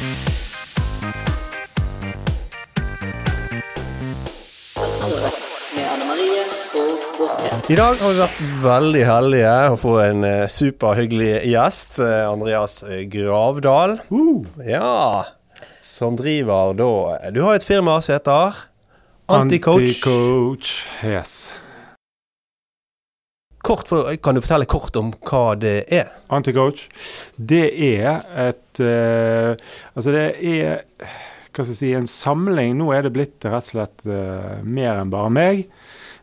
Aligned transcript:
dag 7.76 7.96
har 8.00 8.12
vi 8.12 8.18
vært 8.20 8.42
veldig 8.62 9.00
heldige 9.04 9.54
å 9.72 9.76
få 9.80 9.94
en 10.04 10.22
uh, 10.22 10.46
superhyggelig 10.46 11.50
gjest. 11.50 11.98
Uh, 11.98 12.30
Andreas 12.30 12.84
Gravdal. 13.10 13.98
Uh. 14.14 14.46
Ja. 14.62 15.26
Som 15.82 16.14
driver 16.20 16.78
da 16.78 17.18
Du 17.34 17.42
har 17.42 17.58
et 17.58 17.66
firma 17.66 17.98
som 17.98 18.14
heter 18.14 18.54
Anticoach. 19.26 19.82
Anticoach, 19.82 20.86
yes. 21.02 21.50
Kort 23.68 23.90
for, 23.90 24.08
kan 24.24 24.38
du 24.38 24.40
fortelle 24.40 24.68
kort 24.70 24.96
om 24.96 25.12
hva 25.28 25.42
det 25.60 25.76
er? 25.92 26.08
Anticoach, 26.32 26.86
det 27.36 27.66
er 27.84 28.22
et 28.48 28.80
uh, 28.80 29.52
Altså, 29.92 30.14
det 30.14 30.26
er 30.40 30.84
hva 31.52 31.64
skal 31.66 31.72
jeg 31.74 31.78
si, 31.80 31.88
en 31.98 32.06
samling. 32.06 32.76
Nå 32.78 32.92
er 32.94 33.02
det 33.04 33.10
blitt 33.16 33.42
rett 33.42 33.66
og 33.66 33.66
slett 33.66 34.04
mer 34.06 35.00
enn 35.00 35.10
bare 35.10 35.32
meg 35.34 35.64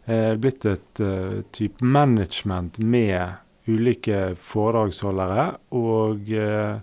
Uh, 0.05 0.35
blitt 0.37 0.65
et 0.69 0.99
uh, 1.01 1.41
type 1.49 1.81
management 1.81 2.77
med 2.77 3.41
ulike 3.65 4.35
foredragsholdere 4.37 5.45
og 5.73 6.27
uh, 6.29 6.77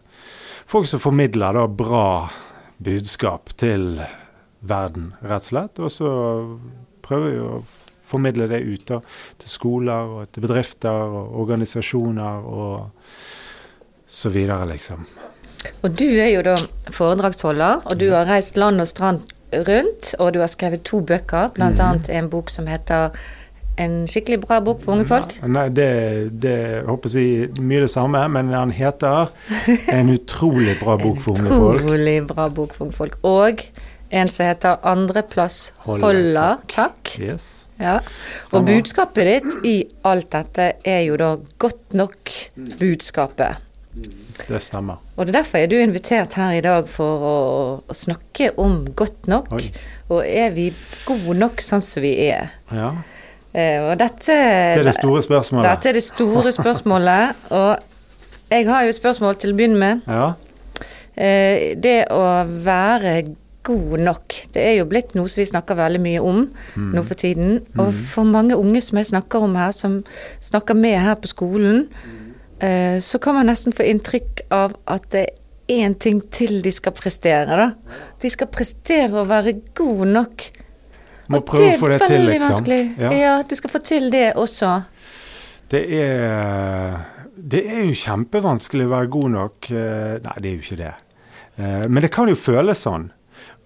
folk 0.67 0.89
som 0.91 1.03
formidler 1.05 1.55
da 1.55 1.69
bra 1.71 2.09
budskap 2.83 3.55
til 3.63 4.03
verden, 4.59 5.13
rett 5.23 5.39
og 5.39 5.47
slett. 5.53 5.79
Og 5.79 5.95
så 5.95 6.11
prøver 7.07 7.31
vi 7.31 7.45
å 7.47 7.63
formidle 8.13 8.49
det 8.51 8.63
ut 8.63 8.87
da, 8.93 9.01
til 9.43 9.53
skoler 9.53 10.17
og 10.17 10.33
til 10.33 10.45
bedrifter 10.45 11.19
og 11.19 11.37
organisasjoner 11.43 12.49
og 12.53 12.73
så 14.13 14.33
videre, 14.33 14.67
liksom. 14.69 15.07
Og 15.83 15.93
du 15.99 16.09
er 16.21 16.33
jo 16.33 16.43
da 16.45 16.57
foredragsholder, 16.93 17.87
og 17.87 18.01
du 18.01 18.11
har 18.13 18.29
reist 18.29 18.59
land 18.59 18.83
og 18.83 18.89
strand 18.91 19.23
rundt, 19.53 20.15
og 20.19 20.35
du 20.35 20.41
har 20.43 20.51
skrevet 20.51 20.83
to 20.89 21.01
bøker, 21.07 21.53
bl.a. 21.55 21.71
Mm. 21.71 22.03
en 22.09 22.29
bok 22.33 22.51
som 22.51 22.67
heter 22.67 23.13
en 23.81 24.03
skikkelig 24.09 24.41
bra 24.43 24.59
bok 24.61 24.83
for 24.83 24.95
unge 24.97 25.07
folk? 25.09 25.33
Nei, 25.49 25.67
det, 25.73 25.89
det 26.43 26.57
håper 26.89 27.15
jeg 27.17 27.49
mye 27.61 27.87
det 27.87 27.91
samme, 27.93 28.21
men 28.33 28.53
han 28.53 28.73
heter 28.75 29.33
En 29.99 30.13
utrolig 30.13 30.77
bra 30.81 30.99
bok 31.01 31.23
for 31.25 31.39
unge 31.39 31.49
folk. 31.49 31.81
En 31.81 31.89
utrolig 31.89 32.17
bra 32.29 32.49
bok 32.53 32.77
for 32.77 32.87
unge 32.87 32.99
folk. 32.99 33.19
Og 33.29 33.65
en 34.13 34.29
som 34.29 34.47
heter 34.47 34.81
Andreplass 34.87 35.73
holder, 35.87 36.61
takk. 36.71 37.15
Yes. 37.21 37.67
Ja. 37.81 37.99
Og 38.53 38.67
budskapet 38.69 39.29
ditt 39.29 39.67
i 39.67 39.77
alt 40.07 40.31
dette 40.35 40.75
er 40.85 41.05
jo 41.07 41.17
da 41.21 41.35
godt 41.63 41.97
nok 41.97 42.33
budskapet. 42.79 43.63
Det 44.49 44.61
stemmer. 44.65 45.01
Og 45.17 45.27
det 45.27 45.35
er 45.35 45.39
derfor 45.43 45.59
er 45.61 45.69
du 45.69 45.77
invitert 45.77 46.37
her 46.41 46.55
i 46.57 46.63
dag 46.65 46.87
for 46.89 47.25
å, 47.29 47.39
å 47.85 47.97
snakke 47.97 48.53
om 48.61 48.87
godt 48.97 49.29
nok. 49.29 49.51
Oi. 49.57 49.67
Og 50.13 50.23
er 50.25 50.55
vi 50.57 50.71
gode 51.09 51.37
nok 51.41 51.61
sånn 51.65 51.85
som 51.85 52.05
vi 52.05 52.15
er? 52.31 52.55
Ja. 52.73 52.95
Eh, 53.53 53.83
og 53.85 53.99
dette 54.01 54.33
Det 54.33 54.81
er 54.81 54.89
det 54.89 54.97
store 54.97 55.21
spørsmålet. 55.25 55.69
Dette 55.69 55.91
er 55.91 55.99
det 55.99 56.05
store 56.07 56.53
spørsmålet. 56.57 57.43
og 57.59 58.53
jeg 58.53 58.69
har 58.69 58.87
jo 58.87 58.93
et 58.93 59.01
spørsmål 59.01 59.37
til 59.41 59.53
å 59.53 59.59
begynne 59.61 59.81
med. 59.81 60.09
Ja. 60.09 60.33
Eh, 61.13 61.73
det 61.77 61.99
å 62.13 62.25
være 62.65 63.17
god 63.67 64.01
nok, 64.03 64.39
det 64.55 64.63
er 64.63 64.75
jo 64.81 64.89
blitt 64.91 65.15
noe 65.15 65.31
som 65.31 65.43
vi 65.43 65.51
snakker 65.51 65.79
veldig 65.79 66.01
mye 66.03 66.23
om 66.25 66.43
mm. 66.49 66.91
nå 66.97 67.05
for 67.07 67.19
tiden. 67.19 67.61
Og 67.77 67.93
mm. 67.93 68.03
for 68.15 68.29
mange 68.29 68.59
unge 68.59 68.83
som 68.83 68.99
jeg 69.01 69.13
snakker 69.13 69.47
om 69.47 69.55
her, 69.61 69.71
som 69.77 70.01
snakker 70.43 70.79
med 70.79 70.99
her 71.01 71.17
på 71.23 71.31
skolen, 71.31 71.87
Eh, 72.63 73.01
så 73.01 73.19
kan 73.19 73.35
man 73.35 73.47
nesten 73.51 73.75
få 73.75 73.83
inntrykk 73.91 74.45
av 74.55 74.77
at 74.87 75.09
det 75.11 75.23
er 75.27 75.81
én 75.83 75.95
ting 75.99 76.21
til 76.31 76.61
de 76.63 76.71
skal 76.71 76.95
prestere, 76.95 77.57
da. 77.59 77.97
De 78.23 78.31
skal 78.31 78.51
prestere 78.55 79.19
å 79.19 79.25
være 79.27 79.57
god 79.75 80.03
nok. 80.13 80.45
Må 81.33 81.41
og 81.41 81.49
prøve 81.49 81.73
å 81.73 81.81
få 81.81 81.91
det 81.91 81.99
til, 82.05 82.13
liksom. 82.13 82.13
Det 82.13 82.19
er 82.19 82.23
veldig 82.23 82.43
vanskelig. 82.45 82.83
Ja. 83.03 83.11
ja, 83.19 83.33
de 83.49 83.59
skal 83.59 83.73
få 83.73 83.81
til 83.89 84.07
det 84.15 84.29
også. 84.39 84.77
Det 85.73 85.83
er 86.03 87.09
Det 87.43 87.65
er 87.67 87.87
jo 87.89 87.95
kjempevanskelig 87.99 88.85
å 88.87 88.91
være 88.93 89.09
god 89.11 89.31
nok. 89.33 89.71
Eh, 89.73 90.15
nei, 90.23 90.35
det 90.39 90.51
er 90.51 90.55
jo 90.55 90.63
ikke 90.63 90.79
det. 90.79 90.93
Eh, 91.57 91.85
men 91.89 92.05
det 92.05 92.13
kan 92.15 92.31
jo 92.31 92.39
føles 92.39 92.85
sånn. 92.87 93.09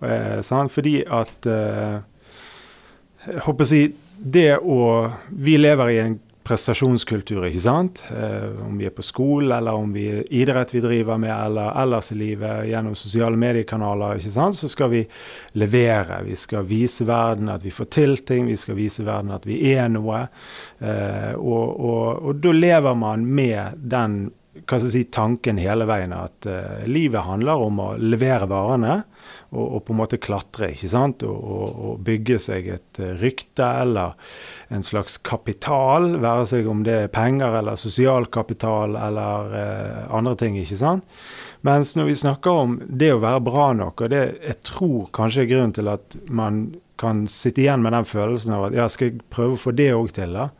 Fordi 0.00 0.98
at 1.08 1.46
Jeg 1.46 3.42
håper 3.42 3.64
å 3.64 3.68
si 3.68 3.80
det 4.16 4.58
å 4.60 4.78
Vi 5.32 5.56
lever 5.58 5.90
i 5.90 5.98
en 6.02 6.18
prestasjonskultur, 6.46 7.46
ikke 7.48 7.62
sant. 7.62 8.02
Eh, 8.14 8.46
om 8.66 8.76
vi 8.78 8.86
er 8.86 8.94
på 8.94 9.04
skolen, 9.04 9.50
eller 9.56 9.74
om 9.74 9.92
vi 9.94 10.06
idrett 10.38 10.74
vi 10.74 10.82
driver 10.84 11.18
med, 11.20 11.32
eller 11.34 11.74
ellers 11.82 12.12
i 12.12 12.18
livet 12.18 12.68
gjennom 12.70 12.94
sosiale 12.98 13.38
mediekanaler, 13.40 14.20
ikke 14.20 14.34
sant, 14.34 14.58
så 14.58 14.70
skal 14.70 14.92
vi 14.92 15.02
levere. 15.58 16.22
Vi 16.26 16.38
skal 16.38 16.66
vise 16.68 17.06
verden 17.08 17.50
at 17.52 17.66
vi 17.66 17.74
får 17.74 17.90
til 17.98 18.16
ting, 18.26 18.46
vi 18.50 18.58
skal 18.60 18.78
vise 18.78 19.06
verden 19.06 19.34
at 19.34 19.46
vi 19.48 19.58
er 19.74 19.90
noe. 19.92 20.26
Eh, 20.78 21.32
og, 21.34 21.66
og, 21.74 22.26
og 22.30 22.42
da 22.42 22.54
lever 22.54 22.98
man 22.98 23.26
med 23.26 23.82
den 23.82 24.26
hva 24.56 24.78
skal 24.78 24.88
jeg 24.88 24.94
si, 24.94 25.08
tanken 25.12 25.58
hele 25.60 25.84
veien 25.84 26.14
at 26.16 26.46
eh, 26.48 26.86
livet 26.88 27.26
handler 27.26 27.60
om 27.60 27.80
å 27.82 27.88
levere 28.00 28.48
varene 28.48 29.02
og, 29.56 29.66
og, 29.66 29.82
på 29.86 29.94
en 29.94 30.00
måte 30.02 30.20
klatre. 30.22 30.70
ikke 30.74 30.90
sant? 30.92 31.24
Og, 31.26 31.36
og, 31.56 31.80
og 31.88 32.04
bygge 32.06 32.38
seg 32.42 32.68
et 32.76 33.00
uh, 33.02 33.14
rykte 33.20 33.66
eller 33.82 34.14
en 34.74 34.84
slags 34.84 35.16
kapital, 35.24 36.12
være 36.22 36.46
seg 36.52 36.68
om 36.70 36.84
det 36.86 36.96
er 37.06 37.12
penger 37.12 37.58
eller 37.60 37.80
sosial 37.80 38.28
kapital 38.32 38.96
eller 39.00 39.54
eh, 39.56 40.00
andre 40.14 40.34
ting. 40.38 40.58
ikke 40.60 40.78
sant? 40.78 41.06
Mens 41.66 41.94
når 41.96 42.10
vi 42.10 42.18
snakker 42.18 42.62
om 42.66 42.76
det 42.86 43.12
å 43.14 43.22
være 43.22 43.42
bra 43.46 43.70
nok, 43.78 44.04
og 44.04 44.12
det 44.12 44.22
jeg 44.34 44.58
tror 44.66 45.08
kanskje 45.16 45.44
er 45.44 45.50
grunnen 45.50 45.74
til 45.76 45.90
at 45.90 46.18
man 46.28 46.66
kan 47.00 47.24
sitte 47.30 47.64
igjen 47.64 47.82
med 47.84 47.94
den 47.96 48.08
følelsen 48.08 48.54
av 48.56 48.68
at 48.68 48.76
ja, 48.78 48.86
skal 48.92 49.10
jeg 49.10 49.24
prøve 49.32 49.56
å 49.56 49.60
få 49.60 49.74
det 49.76 49.90
òg 49.96 50.12
til, 50.16 50.36
da? 50.36 50.50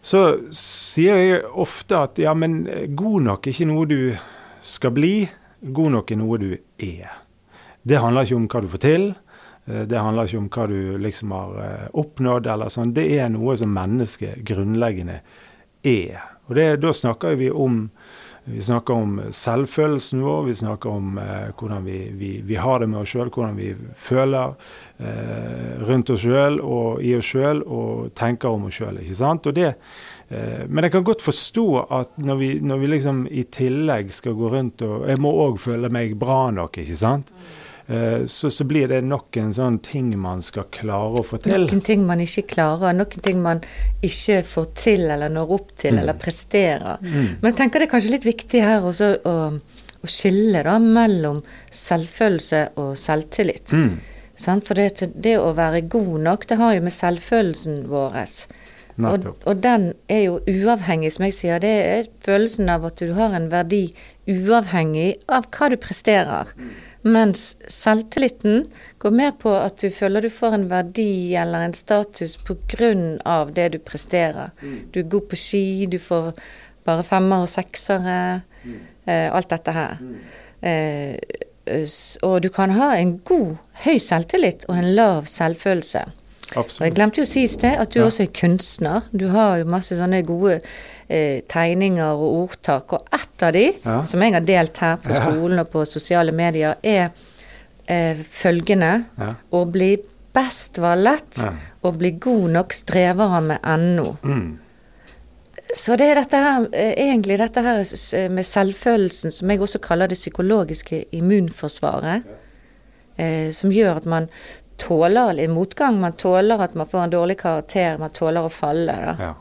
så 0.00 0.22
sier 0.54 1.18
jeg 1.20 1.40
ofte 1.60 1.98
at 1.98 2.20
ja, 2.20 2.32
men 2.36 2.62
god 2.96 3.26
nok 3.26 3.46
er 3.46 3.54
ikke 3.54 3.68
noe 3.68 3.88
du 3.88 3.98
skal 4.64 4.94
bli, 4.96 5.14
god 5.60 5.96
nok 5.98 6.12
er 6.12 6.20
noe 6.20 6.40
du 6.40 6.50
er. 6.80 7.19
Det 7.82 8.00
handler 8.00 8.26
ikke 8.26 8.40
om 8.40 8.48
hva 8.50 8.62
du 8.62 8.70
får 8.72 8.82
til, 8.84 9.06
eh, 9.66 9.84
det 9.88 10.00
handler 10.00 10.28
ikke 10.28 10.42
om 10.42 10.48
hva 10.56 10.66
du 10.70 10.80
liksom 11.00 11.36
har 11.36 11.60
eh, 11.66 11.86
oppnådd 12.02 12.50
eller 12.52 12.72
sånn. 12.72 12.94
Det 12.96 13.06
er 13.18 13.30
noe 13.32 13.56
som 13.56 13.72
mennesket 13.74 14.44
grunnleggende 14.48 15.20
er. 15.86 16.20
Og 16.48 16.56
det, 16.58 16.66
da 16.82 16.92
snakker 16.92 17.38
vi 17.40 17.50
om 17.50 17.86
vi 18.44 18.62
snakker 18.62 18.94
om 18.94 19.18
selvfølelsen 19.30 20.22
vår, 20.24 20.44
vi 20.48 20.54
snakker 20.54 20.90
om 20.90 21.18
eh, 21.20 21.50
hvordan 21.58 21.84
vi, 21.84 21.98
vi, 22.16 22.30
vi, 22.44 22.56
har 22.56 22.80
det 22.80 22.88
med 22.88 23.02
oss 23.02 23.12
sjøl, 23.12 23.28
hvordan 23.28 23.54
vi 23.58 23.68
føler 24.00 24.54
eh, 24.98 25.76
rundt 25.86 26.10
oss 26.10 26.24
sjøl 26.24 26.56
og 26.64 27.02
i 27.04 27.12
oss 27.18 27.30
sjøl 27.34 27.60
og 27.62 28.10
tenker 28.18 28.48
om 28.48 28.66
oss 28.70 28.80
sjøl. 28.80 28.98
Eh, 28.98 30.64
men 30.66 30.86
jeg 30.86 30.94
kan 30.96 31.06
godt 31.06 31.22
forstå 31.22 31.66
at 32.00 32.16
når 32.18 32.40
vi, 32.40 32.52
når 32.64 32.80
vi 32.80 32.92
liksom 32.94 33.24
i 33.28 33.44
tillegg 33.44 34.14
skal 34.16 34.38
gå 34.38 34.50
rundt 34.56 34.82
og 34.88 35.06
Jeg 35.10 35.20
må 35.20 35.34
òg 35.44 35.60
føle 35.60 35.92
meg 35.92 36.16
bra 36.18 36.48
nok, 36.54 36.80
ikke 36.80 36.96
sant? 36.98 37.30
Eh, 37.30 37.59
så, 38.24 38.50
så, 38.50 38.64
blir 38.64 38.88
det 38.90 39.00
nok 39.02 39.36
en 39.40 39.52
sånn 39.54 39.78
ting 39.82 40.12
man 40.20 40.42
skal 40.44 40.68
klare 40.70 41.20
å 41.20 41.24
få 41.26 41.40
til. 41.42 41.56
Noen 41.66 41.82
ting 41.82 42.04
man 42.06 42.22
ikke 42.22 42.44
klarer, 42.52 42.94
noen 42.94 43.24
ting 43.24 43.40
man 43.42 43.62
ikke 44.06 44.40
får 44.46 44.68
til 44.78 45.06
eller 45.08 45.32
når 45.32 45.54
opp 45.56 45.74
til 45.74 45.96
mm. 45.96 46.02
eller 46.04 46.20
presterer. 46.20 47.02
Mm. 47.02 47.26
Men 47.40 47.50
jeg 47.50 47.58
tenker 47.62 47.82
det 47.82 47.88
er 47.88 47.94
kanskje 47.96 48.14
litt 48.14 48.28
viktig 48.28 48.62
her 48.62 48.86
også 48.86 49.10
å, 49.26 49.36
å 50.00 50.12
skille 50.18 50.62
da 50.66 50.78
mellom 50.82 51.42
selvfølelse 51.74 52.64
og 52.80 52.94
selvtillit. 53.00 53.74
Mm. 53.74 53.98
For 54.40 54.78
det, 54.78 55.10
det, 55.20 55.36
å 55.36 55.50
være 55.52 55.82
god 55.92 56.14
nok, 56.24 56.46
det 56.48 56.56
har 56.62 56.76
jo 56.78 56.84
med 56.86 56.94
selvfølelsen 56.96 57.82
vår 57.90 58.22
og, 59.00 59.26
og, 59.46 59.62
den 59.62 59.92
er 60.08 60.24
jo 60.26 60.38
uavhengig, 60.44 61.12
som 61.14 61.24
jeg 61.24 61.36
sier. 61.36 61.60
Det 61.62 61.70
er 61.70 62.08
følelsen 62.24 62.68
av 62.72 62.84
at 62.90 63.00
du 63.00 63.14
har 63.16 63.34
en 63.36 63.48
verdi 63.52 63.86
uavhengig 64.28 65.14
av 65.30 65.48
hva 65.54 65.70
du 65.72 65.78
presterer. 65.80 66.52
Mm. 66.56 66.72
Mens 67.02 67.56
selvtilliten 67.72 68.64
går 69.00 69.14
mer 69.16 69.30
på 69.40 69.52
at 69.56 69.80
du 69.80 69.88
føler 69.94 70.26
du 70.26 70.30
får 70.32 70.56
en 70.56 70.66
verdi 70.68 71.34
eller 71.38 71.64
en 71.64 71.74
status 71.74 72.36
pga. 72.36 73.44
det 73.54 73.68
du 73.72 73.78
presterer. 73.78 74.50
Mm. 74.62 74.78
Du 74.92 75.00
er 75.00 75.08
god 75.08 75.28
på 75.30 75.36
ski, 75.36 75.86
du 75.86 75.98
får 75.98 76.32
bare 76.84 77.02
femmer 77.02 77.46
og 77.46 77.48
seksere. 77.48 78.42
Mm. 78.64 78.80
Eh, 79.06 79.32
alt 79.32 79.48
dette 79.48 79.72
her. 79.72 79.96
Mm. 80.00 80.18
Eh, 80.60 81.16
og 82.22 82.42
du 82.42 82.48
kan 82.48 82.70
ha 82.70 82.94
en 82.98 83.18
god, 83.18 83.56
høy 83.84 83.98
selvtillit 83.98 84.64
og 84.68 84.76
en 84.76 84.94
lav 84.94 85.26
selvfølelse. 85.30 86.04
Absolutt. 86.56 86.80
Og 86.80 86.86
jeg 86.88 86.94
glemte 86.96 87.20
jo 87.20 87.26
å 87.26 87.30
si 87.30 87.44
i 87.46 87.50
sted 87.50 87.78
at 87.78 87.92
du 87.94 88.00
ja. 88.00 88.06
også 88.08 88.24
er 88.26 88.32
kunstner. 88.34 89.06
Du 89.12 89.28
har 89.30 89.60
jo 89.60 89.68
masse 89.70 89.96
sånne 89.98 90.22
gode 90.26 90.56
eh, 90.60 91.42
tegninger 91.50 92.14
og 92.14 92.38
ordtak. 92.44 92.96
Og 92.96 93.18
ett 93.20 93.44
av 93.46 93.54
de, 93.56 93.66
ja. 93.84 93.98
som 94.06 94.24
jeg 94.24 94.34
har 94.34 94.46
delt 94.46 94.80
her 94.82 94.96
på 95.02 95.14
skolen 95.14 95.62
og 95.62 95.70
på 95.72 95.84
sosiale 95.88 96.34
medier, 96.34 96.78
er 96.82 97.10
eh, 97.86 98.18
følgende 98.18 98.96
Å 99.50 99.62
bli 99.70 99.94
best 100.32 100.78
var 100.78 100.98
lett, 100.98 101.40
å 101.82 101.90
bli 101.92 102.12
god 102.22 102.50
nok 102.54 102.74
strever 102.74 103.32
han 103.32 103.48
med 103.50 103.64
ennå. 103.66 104.12
Mm. 104.22 104.50
Så 105.76 105.96
det 105.98 106.10
er 106.10 106.18
dette 106.18 106.36
her, 106.36 106.68
eh, 106.72 106.94
egentlig 107.06 107.38
dette 107.38 107.62
her 107.62 107.82
med 108.30 108.46
selvfølelsen, 108.46 109.30
som 109.30 109.50
jeg 109.50 109.60
også 109.60 109.78
kaller 109.82 110.10
det 110.10 110.18
psykologiske 110.18 111.04
immunforsvaret, 111.12 112.22
eh, 113.18 113.50
som 113.50 113.70
gjør 113.70 113.96
at 113.96 114.06
man 114.06 114.28
tåler 114.80 115.34
litt 115.38 115.52
motgang. 115.52 116.00
Man 116.00 116.16
tåler 116.18 116.64
at 116.64 116.74
man 116.78 116.88
får 116.88 117.04
en 117.06 117.14
dårlig 117.14 117.38
karakter, 117.42 117.98
man 118.00 118.10
tåler 118.16 118.48
å 118.48 118.52
falle. 118.52 118.96
Da. 119.06 119.14
Ja, 119.20 119.34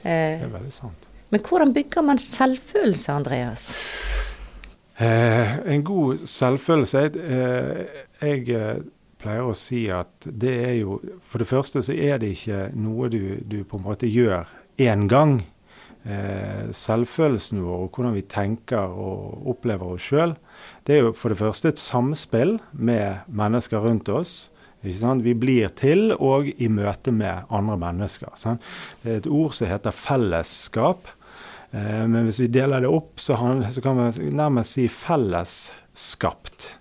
Eh, 0.00 0.40
det 0.40 0.46
er 0.46 0.52
veldig 0.54 0.72
sant. 0.72 1.08
men 1.28 1.42
hvordan 1.44 1.74
bygger 1.76 2.02
man 2.02 2.18
selvfølelse, 2.18 3.12
Andreas? 3.12 3.66
Eh, 4.96 5.58
en 5.74 5.84
god 5.84 6.22
selvfølelse 6.24 7.02
eh, 7.20 8.00
jeg 8.20 8.48
eh, 8.56 8.82
pleier 9.20 9.44
å 9.48 9.54
si 9.56 9.86
at 9.92 10.24
det 10.24 10.52
er 10.64 10.74
jo 10.80 10.98
For 11.28 11.40
det 11.40 11.48
første 11.48 11.82
så 11.84 11.92
er 11.92 12.18
det 12.20 12.34
ikke 12.34 12.70
noe 12.76 13.08
du, 13.12 13.40
du 13.44 13.62
på 13.64 13.76
en 13.76 13.84
måte 13.84 14.08
gjør 14.08 14.48
én 14.80 15.06
gang. 15.08 15.42
Eh, 16.08 16.70
selvfølelsen 16.72 17.60
vår 17.60 17.84
og 17.84 17.96
hvordan 17.96 18.16
vi 18.16 18.24
tenker 18.24 18.88
og 18.88 19.48
opplever 19.52 19.96
oss 19.98 20.08
sjøl, 20.08 20.32
det 20.88 20.96
er 20.96 21.02
jo 21.04 21.12
for 21.12 21.28
det 21.32 21.40
første 21.40 21.68
et 21.68 21.80
samspill 21.80 22.56
med 22.72 23.28
mennesker 23.28 23.84
rundt 23.84 24.08
oss. 24.08 24.49
Vi 24.80 25.34
blir 25.36 25.68
til 25.76 26.12
og 26.16 26.48
i 26.48 26.68
møte 26.72 27.12
med 27.12 27.48
andre 27.52 27.76
mennesker. 27.80 28.32
Sant? 28.40 28.64
Det 29.02 29.12
er 29.12 29.22
et 29.22 29.30
ord 29.30 29.56
som 29.56 29.68
heter 29.68 29.92
fellesskap. 29.94 31.10
Eh, 31.70 32.06
men 32.08 32.24
hvis 32.24 32.40
vi 32.40 32.50
deler 32.50 32.80
det 32.82 32.90
opp, 32.90 33.20
så, 33.20 33.36
kan 33.82 34.00
vi 34.16 34.30
nærmest 34.32 34.78
si 34.78 34.88
fellesskapt. 34.88 36.74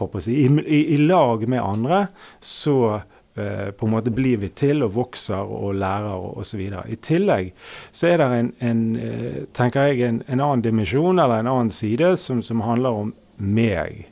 I, 0.00 0.46
i, 0.48 0.96
lag 0.96 1.42
med 1.48 1.60
andre 1.60 2.06
så 2.40 3.02
eh, 3.36 3.68
på 3.76 3.86
en 3.86 3.92
måte 3.92 4.12
blir 4.16 4.38
vi 4.40 4.48
til 4.56 4.80
og 4.86 4.94
vokser 4.96 5.44
og 5.44 5.74
lærer 5.76 6.38
osv. 6.40 6.62
I 6.88 6.96
tillegg 7.04 7.50
så 7.92 8.08
er 8.08 8.22
det 8.22 8.28
en, 8.38 8.48
en 8.64 8.80
eh, 8.96 9.42
tenker 9.52 9.90
jeg, 9.90 10.00
en, 10.08 10.22
en 10.26 10.40
annen 10.40 10.64
dimensjon 10.64 11.20
eller 11.20 11.44
en 11.44 11.52
annen 11.52 11.74
side 11.74 12.14
som, 12.16 12.40
som 12.40 12.64
handler 12.64 13.02
om 13.02 13.12
meg 13.36 14.06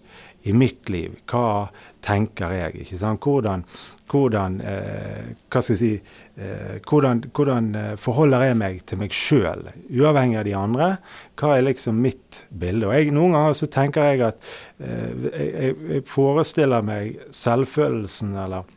i 0.44 0.52
mitt 0.52 0.92
liv. 0.92 1.16
Hva 1.28 1.70
tenker 2.04 2.54
jeg? 2.54 2.82
ikke 2.84 2.98
sant? 3.00 3.24
Hvordan, 3.24 3.64
hvordan 4.10 4.58
eh, 4.64 5.28
hva 5.50 5.62
skal 5.62 5.74
jeg 5.74 5.80
si, 5.80 5.90
eh, 6.38 6.78
hvordan, 6.88 7.22
hvordan 7.34 7.68
eh, 7.78 7.92
forholder 8.00 8.46
jeg 8.48 8.58
meg 8.60 8.80
til 8.88 9.02
meg 9.02 9.14
sjøl, 9.16 9.68
uavhengig 9.88 10.40
av 10.40 10.48
de 10.48 10.56
andre? 10.58 10.88
Hva 11.38 11.56
er 11.56 11.68
liksom 11.68 12.00
mitt 12.04 12.42
bilde? 12.48 12.88
Og 12.88 12.96
jeg, 12.96 13.12
Noen 13.16 13.36
ganger 13.36 13.58
så 13.58 13.70
tenker 13.72 14.10
jeg 14.10 14.26
at 14.30 14.50
eh, 14.80 15.28
jeg, 15.28 15.76
jeg 15.94 16.08
forestiller 16.08 16.84
meg 16.86 17.18
selvfølelsen 17.34 18.36
eller 18.46 18.68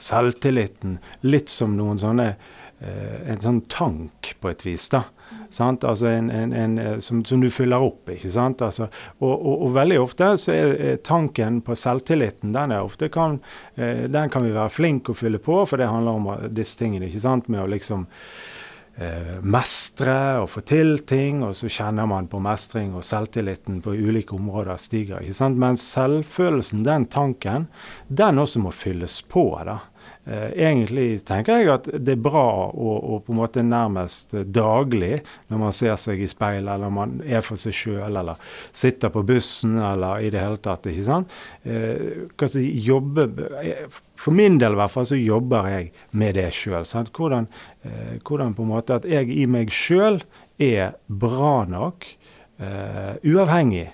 selvtilliten 0.00 0.98
litt 1.28 1.52
som 1.52 1.76
noen 1.76 2.00
sånne 2.00 2.32
En 2.80 3.40
sånn 3.44 3.58
tank, 3.68 4.34
på 4.40 4.48
et 4.48 4.62
vis. 4.64 4.86
da. 4.88 5.02
Altså 5.58 6.06
en, 6.06 6.30
en, 6.30 6.52
en, 6.52 6.78
eh, 6.78 6.98
som, 6.98 7.24
som, 7.24 7.40
du 7.40 7.50
fyller 7.50 7.82
opp. 7.82 8.08
ikke 8.10 8.30
sant? 8.30 8.62
Altså, 8.62 8.88
og, 9.18 9.32
og, 9.32 9.54
og, 9.66 9.74
veldig 9.74 9.98
ofte 10.00 10.30
så 10.38 10.54
er, 10.54 10.96
tanken 11.06 11.60
på 11.66 11.74
selvtilliten 11.78 12.54
den 12.54 12.74
er 12.76 13.08
kan, 13.10 13.40
eh, 13.74 14.06
den 14.10 14.30
kan 14.30 14.46
vi 14.46 14.54
være 14.54 14.70
flinke 14.70 15.12
å 15.12 15.18
fylle 15.18 15.42
på, 15.42 15.64
for 15.66 15.80
det 15.80 15.90
handler 15.90 16.20
om 16.20 16.32
eh, 16.36 16.48
disse 16.54 16.78
tingene. 16.78 17.10
ikke 17.10 17.22
sant? 17.22 17.50
Med 17.50 17.64
å 17.64 17.68
liksom 17.70 18.06
eh, 18.96 19.36
mestre 19.42 20.16
og 20.44 20.48
få 20.54 20.62
til 20.66 21.00
ting, 21.02 21.42
og 21.42 21.56
så 21.58 21.70
kjenner 21.70 22.06
man 22.10 22.30
på 22.30 22.42
mestring, 22.42 22.94
og 22.94 23.06
selvtilliten 23.06 23.82
på 23.82 23.96
ulike 23.98 24.38
områder 24.38 24.78
stiger. 24.78 25.18
ikke 25.18 25.40
sant? 25.42 25.58
Men 25.58 25.78
selvfølelsen, 25.80 26.86
den 26.86 27.10
tanken, 27.10 27.66
den 28.08 28.38
også 28.38 28.62
må 28.62 28.74
fylles 28.74 29.20
på. 29.26 29.50
da. 29.66 29.80
Eh, 30.30 30.50
egentlig 30.62 31.24
tenker 31.26 31.58
jeg 31.58 31.70
at 31.72 31.88
det 31.90 32.12
er 32.14 32.20
bra 32.22 32.44
å, 32.70 32.90
å 33.02 33.16
på 33.26 33.32
en 33.34 33.38
måte 33.40 33.64
nærmest 33.66 34.36
daglig, 34.54 35.16
når 35.50 35.62
man 35.64 35.74
ser 35.74 35.96
seg 35.98 36.22
i 36.22 36.28
speilet, 36.30 36.70
eller 36.70 36.92
man 36.94 37.16
er 37.26 37.42
for 37.42 37.58
seg 37.58 37.74
sjøl, 37.74 38.14
eller 38.20 38.38
sitter 38.70 39.10
på 39.10 39.24
bussen, 39.26 39.74
eller 39.82 40.22
i 40.22 40.30
det 40.30 40.44
hele 40.44 40.60
tatt. 40.62 40.86
ikke 40.86 41.06
sant? 41.08 41.34
Eh, 41.64 42.62
jobbe, 42.86 43.26
For 44.14 44.36
min 44.36 44.60
del 44.60 44.76
i 44.76 44.80
hvert 44.82 44.94
fall 44.94 45.08
så 45.08 45.18
jobber 45.18 45.66
jeg 45.72 45.90
med 46.12 46.38
det 46.38 46.50
sjøl. 46.54 46.86
Hvordan, 46.86 47.50
eh, 47.82 48.16
hvordan 48.22 48.54
på 48.54 48.62
en 48.62 48.74
måte 48.76 49.00
at 49.00 49.10
jeg 49.10 49.32
i 49.34 49.48
meg 49.50 49.74
sjøl 49.74 50.22
er 50.60 50.94
bra 51.08 51.64
nok, 51.66 52.06
eh, 52.60 53.16
uavhengig 53.24 53.88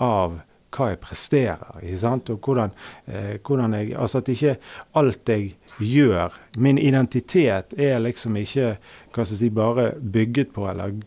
av 0.00 0.40
hva 0.74 0.90
jeg 0.92 1.00
presterer. 1.02 1.80
Og 1.80 2.38
hvordan, 2.38 2.72
eh, 3.06 3.38
hvordan 3.46 3.74
jeg, 3.74 3.94
altså 3.96 4.18
At 4.18 4.28
ikke 4.28 4.56
alt 4.94 5.28
jeg 5.28 5.56
gjør 5.78 6.32
Min 6.58 6.78
identitet 6.78 7.74
er 7.78 7.98
liksom 7.98 8.36
ikke 8.36 8.76
hva 9.12 9.24
skal 9.24 9.34
jeg 9.34 9.38
si, 9.38 9.50
bare 9.50 9.92
bygget 10.00 10.52
på 10.52 10.68
eller 10.70 11.00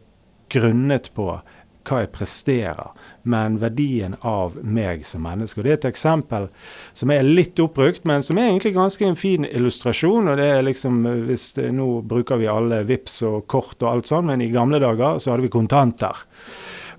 grunnet 0.49 1.09
på 1.15 1.39
hva 1.83 1.99
jeg 2.03 2.11
presterer, 2.15 2.91
men 3.27 3.57
verdien 3.59 4.15
av 4.23 4.55
meg 4.63 5.03
som 5.07 5.25
menneske. 5.25 5.59
Og 5.59 5.65
Det 5.65 5.71
er 5.71 5.79
et 5.81 5.89
eksempel 5.91 6.47
som 6.95 7.11
er 7.11 7.25
litt 7.27 7.59
oppbrukt, 7.59 8.05
men 8.07 8.23
som 8.23 8.39
er 8.39 8.49
egentlig 8.51 8.75
ganske 8.77 9.05
en 9.05 9.19
fin 9.19 9.45
illustrasjon. 9.45 10.29
og 10.29 10.37
det 10.37 10.45
er 10.45 10.61
liksom, 10.63 11.03
hvis 11.27 11.53
det, 11.53 11.71
Nå 11.73 12.01
bruker 12.01 12.37
vi 12.37 12.47
alle 12.47 12.83
VIPS 12.83 13.21
og 13.23 13.47
kort 13.47 13.83
og 13.83 13.89
alt 13.89 14.07
sånn, 14.07 14.25
men 14.25 14.41
i 14.41 14.51
gamle 14.51 14.79
dager 14.79 15.19
så 15.19 15.31
hadde 15.31 15.43
vi 15.43 15.49
kontanter. 15.49 16.15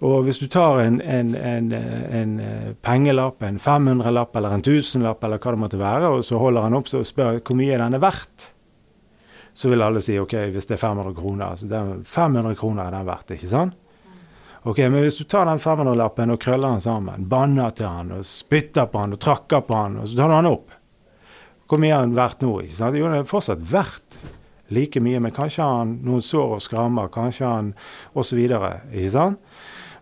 Og 0.03 0.25
hvis 0.27 0.41
du 0.43 0.49
tar 0.51 0.81
en, 0.83 0.99
en, 1.01 1.35
en, 1.37 1.71
en 1.73 2.33
pengelapp, 2.83 3.43
en 3.47 3.61
500-lapp 3.63 4.37
eller 4.37 4.57
en 4.57 4.65
1000-lapp 4.65 5.23
eller 5.25 5.39
hva 5.39 5.55
det 5.55 5.63
måtte 5.63 5.81
være, 5.81 6.11
og 6.17 6.27
så 6.27 6.41
holder 6.41 6.67
han 6.67 6.77
opp 6.81 6.91
og 6.91 7.07
spør 7.07 7.39
hvor 7.39 7.59
mye 7.59 7.77
er 7.77 7.85
denne 7.85 8.03
verdt, 8.03 8.51
så 9.55 9.71
vil 9.71 9.85
alle 9.87 10.03
si 10.03 10.17
OK, 10.19 10.35
hvis 10.51 10.67
det 10.67 10.75
er 10.77 10.83
500 10.83 11.15
kroner, 11.15 11.57
så 11.57 11.69
er 11.71 11.97
500 12.11 12.57
kroner 12.59 12.89
er 12.89 12.97
den 12.97 13.07
verdt, 13.07 13.35
ikke 13.37 13.51
sant? 13.51 13.81
Ok, 14.65 14.79
Men 14.79 15.03
hvis 15.05 15.19
du 15.21 15.27
tar 15.29 15.45
den 15.45 15.61
500-lappen 15.61 16.33
og 16.33 16.41
krøller 16.41 16.73
den 16.73 16.81
sammen, 16.81 17.27
banner 17.29 17.71
til 17.77 17.87
han 17.87 18.15
og 18.17 18.25
spytter 18.25 18.89
på 18.89 19.03
han 19.03 19.13
og 19.13 19.21
trakker 19.21 19.61
på 19.61 19.77
han, 19.77 19.99
og 20.01 20.09
så 20.09 20.17
tar 20.17 20.33
du 20.33 20.37
han 20.39 20.49
opp 20.49 20.73
Hvor 21.69 21.81
mye 21.81 21.93
er 21.93 22.01
han 22.01 22.17
verdt 22.17 22.41
nå? 22.41 22.55
ikke 22.65 22.77
sant? 22.77 22.97
Jo, 22.97 23.11
det 23.13 23.21
er 23.21 23.29
fortsatt 23.29 23.61
verdt 23.71 24.17
like 24.73 25.01
mye, 25.05 25.21
men 25.21 25.35
kanskje 25.37 25.63
har 25.63 25.83
han 25.83 25.99
noen 26.05 26.25
sår 26.25 26.57
og 26.57 26.63
skrammer, 26.65 27.13
kanskje 27.13 27.45
har 27.45 27.59
han 27.61 27.71
osv. 28.17 28.41
Ikke 28.41 29.13
sant? 29.13 29.39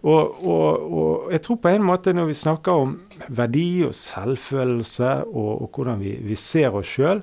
Og, 0.03 0.47
og, 0.47 0.93
og, 0.93 1.27
jeg 1.31 1.45
tror 1.45 1.59
på 1.63 1.71
en 1.71 1.85
måte 1.87 2.15
når 2.15 2.31
vi 2.33 2.35
snakker 2.35 2.85
om 2.85 2.97
verdi 3.31 3.85
og 3.87 3.95
selvfølelse 3.95 5.13
og, 5.31 5.51
og 5.63 5.69
hvordan 5.71 6.03
vi, 6.03 6.17
vi, 6.27 6.39
ser 6.39 6.75
oss 6.75 6.91
sjøl, 6.97 7.23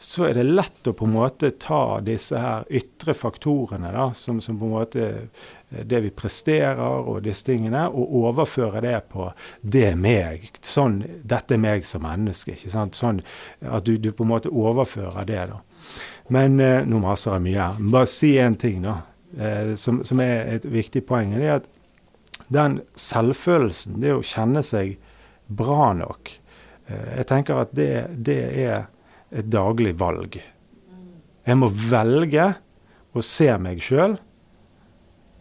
så 0.00 0.28
er 0.28 0.38
det 0.38 0.46
lett 0.46 0.86
å 0.88 0.94
på 0.96 1.04
en 1.04 1.12
måte 1.12 1.50
ta 1.60 1.98
disse 2.00 2.38
her 2.40 2.62
ytre 2.72 3.12
faktorene, 3.18 3.90
da, 3.92 4.06
som, 4.16 4.38
som, 4.40 4.56
på 4.56 4.68
en 4.68 4.72
måte 4.72 5.08
det 5.68 6.00
vi 6.06 6.12
presterer 6.14 6.80
og 6.80 7.18
disse 7.26 7.44
tingene, 7.50 7.82
og 7.90 8.14
overføre 8.22 8.80
det 8.86 8.96
på 9.12 9.26
det 9.60 9.84
er 9.90 9.98
meg. 10.00 10.46
Sånn, 10.64 11.02
dette 11.20 11.58
er 11.58 11.60
meg 11.60 11.84
som 11.84 12.06
menneske. 12.06 12.54
ikke 12.56 12.72
sant? 12.72 12.96
Sånn 12.96 13.20
At 13.60 13.84
du, 13.84 13.98
du 14.00 14.08
på 14.16 14.24
en 14.24 14.32
måte 14.32 14.54
overfører 14.54 15.28
det. 15.28 15.42
da. 15.52 15.60
Men 16.32 16.56
eh, 16.64 16.86
nå 16.86 17.02
maser 17.02 17.36
jeg 17.36 17.46
mye 17.50 17.60
her. 17.60 17.84
Bare 17.92 18.08
si 18.08 18.32
én 18.40 18.56
ting, 18.56 18.80
da, 18.86 18.96
eh, 19.36 19.74
som, 19.76 20.00
som, 20.06 20.22
er 20.24 20.54
et 20.56 20.64
viktig 20.64 21.04
poeng. 21.06 21.36
det 21.36 21.44
er 21.48 21.58
at 21.58 21.68
den 22.50 22.80
selvfølelsen, 22.98 24.00
det 24.02 24.14
å 24.16 24.24
kjenne 24.26 24.62
seg 24.66 24.96
bra 25.46 25.92
nok, 25.98 26.32
eh, 26.86 27.12
jeg 27.20 27.28
tenker 27.30 27.62
at 27.62 27.74
det, 27.76 27.92
det 28.16 28.40
er 28.64 28.88
et 29.30 29.46
daglig 29.50 29.94
valg. 30.00 30.40
Jeg 31.46 31.58
må 31.58 31.70
velge 31.70 32.52
å 33.14 33.22
se 33.24 33.48
meg 33.58 33.80
sjøl 33.82 34.18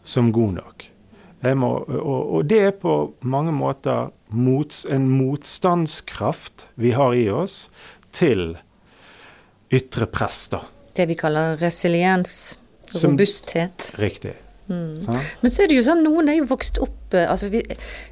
som 0.05 0.31
god 0.33 0.57
nok. 0.61 0.87
Må, 1.55 1.69
og, 1.87 2.19
og, 2.19 2.39
det 2.51 2.59
er 2.67 2.73
på 2.75 2.93
mange 3.23 3.53
måter 3.55 4.09
mots, 4.35 4.83
en 4.91 5.07
motstandskraft 5.07 6.67
vi 6.75 6.91
har 6.97 7.15
i 7.15 7.29
oss 7.31 7.69
til 8.11 8.57
ytre 9.71 10.09
press, 10.11 10.49
da. 10.51 10.65
Det 10.95 11.05
vi 11.07 11.15
kaller 11.15 11.55
resiliens, 11.61 12.59
robusthet. 12.91 13.91
Som, 13.93 14.01
riktig. 14.03 14.35
Mm. 14.69 15.01
Sånn. 15.01 15.19
Men 15.41 15.51
så 15.51 15.63
er 15.63 15.71
det 15.71 15.77
jo 15.79 15.83
sånn, 15.87 16.03
noen 16.05 16.29
er 16.29 16.35
jo 16.37 16.49
vokst 16.51 16.77
opp 16.83 17.15
altså 17.17 17.47
vi, 17.49 17.63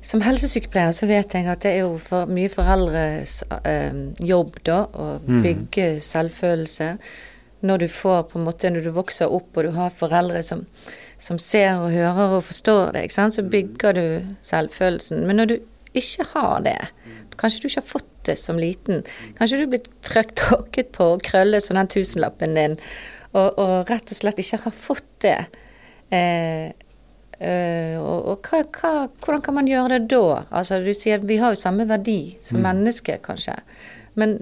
Som 0.02 0.24
helsesykepleier 0.26 0.96
så 0.96 1.06
vet 1.06 1.36
jeg 1.38 1.46
at 1.46 1.62
det 1.62 1.76
er 1.76 1.84
jo 1.84 2.00
for 2.02 2.30
mye 2.34 2.50
foreldres 2.50 3.44
øh, 3.60 4.00
jobb 4.26 4.56
da 4.66 4.80
å 4.90 5.10
bygge 5.22 5.92
mm. 6.00 6.04
selvfølelse. 6.08 6.88
Når 7.68 7.84
du 7.84 7.88
får 7.94 8.24
på 8.32 8.40
en 8.40 8.48
måte, 8.48 8.72
når 8.74 8.88
du 8.88 8.92
vokser 8.96 9.34
opp 9.34 9.58
og 9.58 9.68
du 9.68 9.72
har 9.78 9.94
foreldre 9.94 10.42
som, 10.46 10.64
som 11.22 11.38
ser 11.42 11.78
og 11.78 11.94
hører 11.94 12.38
og 12.40 12.46
forstår 12.50 12.96
det, 12.98 13.06
så 13.14 13.46
bygger 13.46 13.98
du 13.98 14.06
selvfølelsen. 14.46 15.26
Men 15.30 15.42
når 15.42 15.52
du 15.54 15.56
ikke 15.98 16.26
har 16.34 16.66
det, 16.66 16.78
kanskje 17.38 17.62
du 17.62 17.70
ikke 17.70 17.84
har 17.84 17.90
fått 17.90 18.12
det 18.26 18.38
som 18.42 18.58
liten, 18.62 19.06
kanskje 19.38 19.62
du 19.62 19.68
er 19.68 19.72
blitt 19.76 19.92
tråkket 20.10 20.92
på 20.98 21.14
og 21.16 21.24
krøllet 21.26 21.66
som 21.66 21.78
den 21.78 21.90
tusenlappen 21.94 22.58
din, 22.58 22.78
og, 23.34 23.58
og 23.62 23.90
rett 23.92 24.10
og 24.10 24.18
slett 24.18 24.42
ikke 24.42 24.64
har 24.66 24.74
fått 24.74 25.10
det. 25.26 25.40
Eh, 26.10 26.68
eh, 27.40 27.96
og, 28.00 28.20
og 28.32 28.50
hva, 28.50 28.62
hva, 28.64 28.92
hvordan 29.24 29.44
kan 29.46 29.58
man 29.58 29.70
gjøre 29.70 29.98
det 30.00 30.12
da? 30.14 30.44
Altså, 30.50 30.82
du 30.84 30.94
sier 30.96 31.26
vi 31.28 31.40
har 31.42 31.56
jo 31.56 31.60
samme 31.60 31.88
verdi 31.90 32.38
som 32.40 32.62
mm. 32.62 32.68
menneske, 32.70 33.18
kanskje. 33.26 33.58
Men 34.18 34.38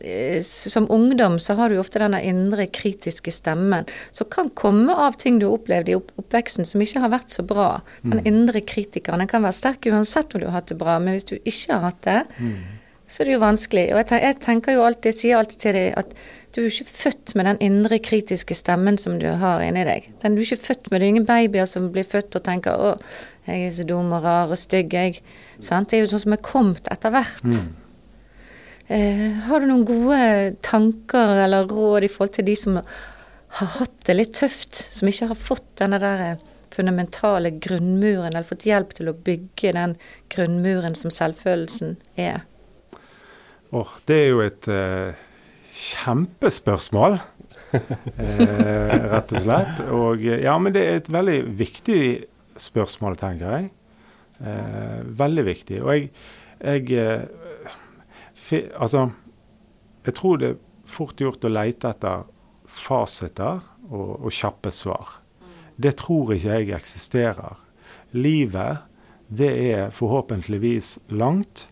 eh, 0.00 0.40
som 0.42 0.88
ungdom 0.92 1.38
så 1.42 1.58
har 1.58 1.68
du 1.68 1.76
jo 1.76 1.84
ofte 1.84 2.00
denne 2.02 2.22
indre 2.24 2.68
kritiske 2.68 3.34
stemmen 3.34 3.88
som 4.10 4.30
kan 4.32 4.50
komme 4.56 4.94
av 5.06 5.18
ting 5.20 5.40
du 5.40 5.48
har 5.48 5.58
opplevd 5.58 5.92
i 5.92 5.98
opp 5.98 6.14
oppveksten 6.20 6.68
som 6.68 6.82
ikke 6.82 7.04
har 7.04 7.12
vært 7.12 7.36
så 7.36 7.44
bra. 7.46 7.68
Den 8.02 8.24
indre 8.26 8.64
kritikeren 8.64 9.22
den 9.22 9.30
kan 9.30 9.44
være 9.44 9.60
sterk 9.60 9.90
uansett 9.92 10.34
om 10.34 10.42
du 10.42 10.48
har 10.48 10.58
hatt 10.60 10.72
det 10.72 10.80
bra, 10.80 10.98
men 11.02 11.18
hvis 11.18 11.28
du 11.28 11.36
ikke 11.38 11.76
har 11.76 11.90
hatt 11.90 12.02
det, 12.08 12.20
så 13.06 13.22
er 13.22 13.28
det 13.28 13.36
jo 13.36 13.42
vanskelig. 13.42 13.84
Og 13.92 14.00
jeg, 14.00 14.08
ten 14.10 14.22
jeg 14.24 14.38
tenker 14.42 14.74
jo 14.74 14.82
alltid, 14.86 15.12
jeg 15.12 15.18
sier 15.20 15.38
alltid 15.38 15.62
til 15.62 15.78
deg 15.78 15.94
at 16.00 16.12
du 16.52 16.60
er 16.60 16.66
jo 16.66 16.72
ikke 16.72 16.90
født 16.90 17.34
med 17.38 17.46
den 17.50 17.58
indre 17.66 17.98
kritiske 18.02 18.56
stemmen 18.56 18.98
som 18.98 19.18
du 19.22 19.26
har 19.40 19.62
inni 19.62 19.84
deg. 19.86 20.08
Den, 20.22 20.34
du 20.34 20.42
er 20.42 20.48
ikke 20.48 20.70
født 20.70 20.90
med 20.90 21.00
det. 21.00 21.04
er 21.04 21.14
ingen 21.14 21.28
babyer 21.28 21.68
som 21.70 21.90
blir 21.94 22.06
født 22.08 22.38
og 22.38 22.44
tenker 22.46 22.72
'Å, 22.74 22.94
jeg 23.46 23.66
er 23.66 23.74
så 23.76 23.84
dum 23.86 24.12
og 24.12 24.24
rar 24.24 24.50
og 24.50 24.58
stygg', 24.58 24.94
jeg. 24.94 25.20
Sant? 25.60 25.90
Det 25.90 25.98
er 25.98 26.06
jo 26.06 26.12
sånn 26.14 26.24
som 26.26 26.32
er 26.32 26.42
kommet 26.42 26.88
etter 26.90 27.14
hvert. 27.14 27.60
Eh, 28.88 29.30
har 29.46 29.60
du 29.60 29.66
noen 29.66 29.84
gode 29.84 30.56
tanker 30.62 31.42
eller 31.42 31.66
råd 31.66 32.04
i 32.06 32.08
forhold 32.08 32.36
til 32.36 32.44
de 32.46 32.54
som 32.54 32.76
har 32.78 33.66
hatt 33.78 33.96
det 34.06 34.14
litt 34.14 34.34
tøft, 34.38 34.74
som 34.74 35.08
ikke 35.08 35.26
har 35.26 35.34
fått 35.34 35.66
denne 35.80 35.98
der 35.98 36.22
eh, 36.22 36.36
fundamentale 36.70 37.50
grunnmuren, 37.50 38.28
eller 38.30 38.46
fått 38.46 38.66
hjelp 38.68 38.94
til 38.94 39.10
å 39.10 39.16
bygge 39.26 39.72
den 39.74 39.96
grunnmuren 40.30 40.94
som 40.94 41.10
selvfølelsen 41.10 41.96
er? 42.16 42.44
Åh, 43.76 43.96
det 44.08 44.16
er 44.16 44.28
jo 44.30 44.38
et 44.40 44.66
eh, 44.72 45.18
kjempespørsmål, 45.76 47.18
eh, 47.76 48.94
rett 49.10 49.34
og 49.34 49.42
slett. 49.42 49.82
Og 49.92 50.22
eh, 50.24 50.44
ja, 50.46 50.54
men 50.62 50.72
det 50.72 50.84
er 50.84 51.00
et 51.02 51.10
veldig 51.12 51.40
viktig 51.58 52.00
spørsmål, 52.62 53.18
tenker 53.20 53.52
jeg. 53.52 53.68
Eh, 54.40 55.02
veldig 55.20 55.44
viktig. 55.50 55.82
Og 55.82 55.92
jeg, 55.92 56.08
jeg 56.62 56.96
eh, 57.02 57.76
fi, 58.32 58.62
Altså, 58.80 59.10
jeg 60.06 60.16
tror 60.22 60.40
det 60.40 60.50
er 60.54 60.58
fort 60.88 61.20
gjort 61.20 61.44
å 61.44 61.52
leite 61.52 61.92
etter 61.92 62.26
fasiter 62.70 63.60
og, 63.90 64.10
og 64.22 64.32
kjappe 64.32 64.72
svar. 64.72 65.18
Det 65.76 65.98
tror 66.00 66.32
ikke 66.32 66.60
jeg 66.62 66.76
eksisterer. 66.78 67.60
Livet, 68.16 68.86
det 69.28 69.52
er 69.74 69.88
forhåpentligvis 69.92 70.96
langt, 71.12 71.66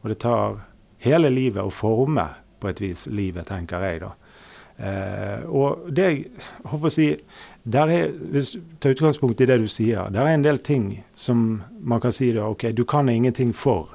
og 0.00 0.14
det 0.14 0.22
tar 0.24 0.62
hele 1.02 1.30
livet 1.32 1.62
å 1.64 1.72
forme 1.74 2.28
på 2.62 2.70
et 2.70 2.82
vis 2.82 3.06
livet, 3.10 3.46
tenker 3.50 3.82
jeg 3.86 4.02
da. 4.04 4.12
Eh, 4.82 5.42
og 5.46 5.88
det 5.94 6.04
jeg 6.08 6.22
håper 6.70 6.88
å 6.88 6.90
si 6.90 7.08
der 7.62 7.90
er, 7.92 8.08
Hvis 8.32 8.54
du 8.56 8.62
tar 8.80 8.94
utgangspunkt 8.96 9.40
i 9.40 9.46
det 9.46 9.60
du 9.62 9.68
sier, 9.70 10.08
der 10.10 10.26
er 10.26 10.34
en 10.34 10.42
del 10.42 10.58
ting 10.58 11.04
som 11.14 11.62
man 11.78 12.00
kan 12.00 12.12
si 12.12 12.32
da, 12.32 12.48
ok, 12.50 12.72
du 12.72 12.84
kan 12.84 13.08
ingenting 13.08 13.52
for 13.54 13.94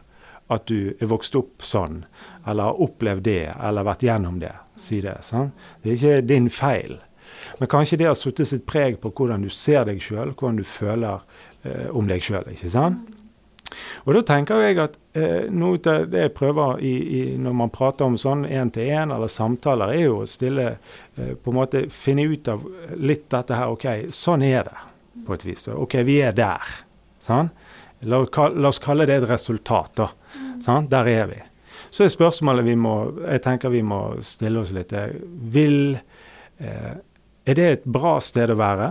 at 0.49 0.67
du 0.67 0.93
er 1.01 1.09
vokst 1.11 1.35
opp 1.35 1.65
sånn, 1.65 2.05
eller 2.47 2.69
har 2.69 2.79
opplevd 2.79 3.25
det, 3.25 3.51
eller 3.59 3.83
vært 3.83 4.05
gjennom 4.07 4.39
det. 4.39 4.53
Si 4.79 5.01
det. 5.03 5.17
sant? 5.27 5.51
Det 5.83 5.91
er 5.91 5.97
ikke 5.97 6.27
din 6.29 6.47
feil. 6.49 6.99
Men 7.59 7.67
kanskje 7.67 7.97
det 7.99 8.07
har 8.07 8.15
satt 8.15 8.39
sitt 8.47 8.65
preg 8.69 9.01
på 9.01 9.11
hvordan 9.11 9.43
du 9.43 9.49
ser 9.51 9.83
deg 9.89 9.99
sjøl, 10.03 10.31
hvordan 10.31 10.61
du 10.61 10.63
føler 10.63 11.25
eh, 11.63 11.89
om 11.91 12.07
deg 12.07 12.23
sjøl. 12.23 12.47
Og 14.05 14.13
da 14.15 14.21
tenker 14.29 14.61
jeg 14.63 14.77
at 14.79 14.95
eh, 15.17 15.47
noe 15.51 15.79
av 15.91 16.05
det 16.11 16.21
jeg 16.27 16.33
prøver 16.37 16.81
i, 16.85 16.93
i, 17.19 17.21
når 17.41 17.55
man 17.61 17.73
prater 17.73 18.07
om 18.07 18.15
sånn 18.19 18.45
én-til-én 18.47 19.11
eller 19.13 19.31
samtaler, 19.31 19.93
er 19.95 20.05
jo 20.05 20.21
å 20.21 20.29
stille 20.29 20.67
eh, 20.73 21.33
På 21.35 21.51
en 21.51 21.59
måte 21.59 21.87
finne 21.93 22.27
ut 22.27 22.47
av 22.51 22.63
litt 22.95 23.27
dette 23.33 23.57
her. 23.57 23.73
OK, 23.73 24.07
sånn 24.15 24.45
er 24.47 24.69
det 24.69 24.77
på 25.27 25.35
et 25.35 25.45
vis. 25.47 25.65
Da. 25.67 25.75
OK, 25.75 25.99
vi 26.07 26.21
er 26.23 26.35
der. 26.37 26.77
Sånn? 27.23 27.51
La, 28.07 28.21
la, 28.21 28.69
oss 28.69 28.79
kalle 28.79 29.07
det 29.09 29.21
et 29.21 29.29
resultat, 29.29 29.95
da. 29.97 30.11
Sånn? 30.63 30.87
Der 30.91 31.09
er 31.09 31.31
vi. 31.31 31.41
Så 31.89 32.05
er 32.05 32.13
spørsmålet 32.13 32.67
vi 32.67 32.75
må, 32.79 32.95
jeg 33.23 33.43
tenker 33.45 33.73
vi 33.73 33.83
må 33.85 34.17
stille 34.25 34.59
oss 34.59 34.73
litt 34.75 34.91
Vil 35.53 35.95
eh, 35.95 36.95
Er 37.47 37.57
det 37.57 37.67
et 37.71 37.85
bra 37.85 38.17
sted 38.23 38.51
å 38.51 38.57
være? 38.59 38.89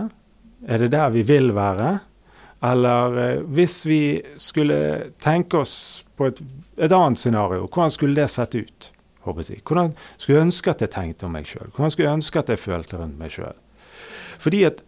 Er 0.67 0.81
det 0.81 0.91
der 0.95 1.11
vi 1.13 1.23
vil 1.27 1.51
være? 1.55 1.97
Eller 2.71 3.17
eh, 3.23 3.39
hvis 3.55 3.85
vi 3.87 4.01
skulle 4.41 4.77
tenke 5.23 5.61
oss 5.63 6.05
på 6.17 6.29
et, 6.31 6.41
et, 6.77 6.91
annet 6.91 7.21
scenario, 7.21 7.67
hvordan 7.67 7.93
skulle 7.93 8.21
det 8.21 8.29
sett 8.33 8.55
ut? 8.57 8.91
håper 9.27 9.43
jeg. 9.51 9.61
Hvordan 9.67 9.91
skulle 10.17 10.37
jeg 10.37 10.47
ønske 10.47 10.71
at 10.71 10.81
jeg 10.83 10.91
tenkte 10.93 11.27
om 11.27 11.33
meg 11.35 11.47
sjøl? 11.49 11.71
Hvordan 11.75 11.91
skulle 11.91 12.07
jeg 12.07 12.19
ønske 12.21 12.39
at 12.39 12.51
jeg 12.53 12.61
følte 12.63 12.99
rundt 13.01 13.17
meg 13.19 13.33
sjøl? 13.33 13.57
Fordi 14.39 14.61
at 14.69 14.83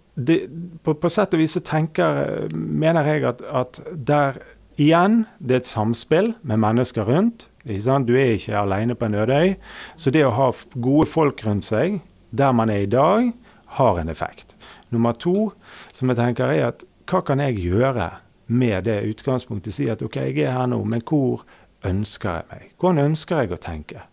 på, 0.83 0.93
på, 0.93 1.11
sett 1.11 1.35
og 1.35 1.41
vis 1.41 1.55
så 1.57 1.61
tenker, 1.63 2.47
mener 2.53 3.07
jeg 3.07 3.25
at, 3.29 3.43
at 3.43 3.81
der 3.95 4.39
igjen, 4.79 5.23
det 5.39 5.55
er 5.55 5.61
et 5.63 5.69
samspill 5.69 6.33
med 6.41 6.61
mennesker 6.63 7.07
rundt. 7.07 7.49
Du 7.63 8.15
er 8.15 8.35
ikke 8.35 8.57
alene 8.57 8.95
på 8.95 9.09
en 9.09 9.19
øde 9.19 9.35
øy. 9.35 9.53
Så 9.95 10.11
det 10.11 10.25
å 10.25 10.33
ha 10.35 10.49
gode 10.75 11.07
folk 11.11 11.43
rundt 11.45 11.67
seg 11.67 11.99
der 12.31 12.53
man 12.53 12.69
er 12.69 12.85
i 12.85 12.89
dag, 12.89 13.31
har 13.79 13.99
en 13.99 14.09
effekt. 14.09 14.55
Nummer 14.89 15.13
to, 15.13 15.51
som 15.93 16.09
jeg 16.09 16.17
tenker 16.17 16.49
er 16.49 16.71
at 16.71 16.85
hva 17.09 17.23
kan 17.25 17.41
jeg 17.41 17.57
gjøre 17.63 18.11
med 18.53 18.85
det 18.85 19.01
utgangspunktet? 19.09 19.73
Si 19.73 19.89
at 19.89 20.03
OK, 20.05 20.19
jeg 20.21 20.45
er 20.45 20.55
her 20.55 20.69
nå, 20.69 20.81
men 20.85 21.03
hvor 21.05 21.45
ønsker 21.87 22.39
jeg 22.39 22.47
meg? 22.51 22.71
Hvordan 22.77 23.11
ønsker 23.11 23.43
jeg 23.43 23.53
å 23.55 23.61
tenke? 23.61 24.05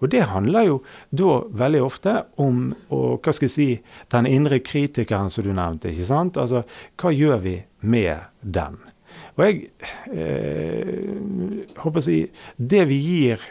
Og 0.00 0.10
det 0.12 0.22
handler 0.30 0.66
jo 0.66 0.76
da 1.12 1.40
veldig 1.62 1.80
ofte 1.84 2.14
om 2.40 2.70
og, 2.88 3.20
hva 3.20 3.34
skal 3.36 3.46
jeg 3.46 3.54
si, 3.54 3.68
den 4.12 4.28
indre 4.30 4.60
kritikeren 4.64 5.30
som 5.32 5.44
du 5.44 5.52
nevnte. 5.52 5.92
ikke 5.92 6.08
sant? 6.08 6.40
Altså, 6.40 6.64
hva 7.00 7.12
gjør 7.12 7.42
vi 7.44 7.56
med 7.80 8.30
den? 8.40 8.78
Og 9.36 9.44
jeg 9.44 9.70
eh, 10.14 11.64
håper 11.82 11.98
å 11.98 12.04
si 12.04 12.20
Det 12.56 12.84
vi 12.86 13.00
gir 13.02 13.42